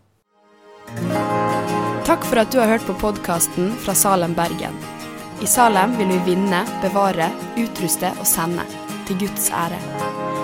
Takk 2.04 2.26
for 2.28 2.42
at 2.42 2.52
du 2.52 2.60
har 2.60 2.70
hørt 2.70 2.84
på 2.86 2.94
podkasten 3.00 3.72
fra 3.82 3.96
Salem, 3.98 4.36
Bergen. 4.36 4.76
I 5.42 5.48
Salem 5.50 5.96
vil 5.98 6.12
vi 6.12 6.20
vinne, 6.34 6.62
bevare, 6.84 7.32
utruste 7.58 8.12
og 8.20 8.28
sende. 8.28 8.68
Til 9.08 9.24
Guds 9.24 9.50
ære. 9.50 10.23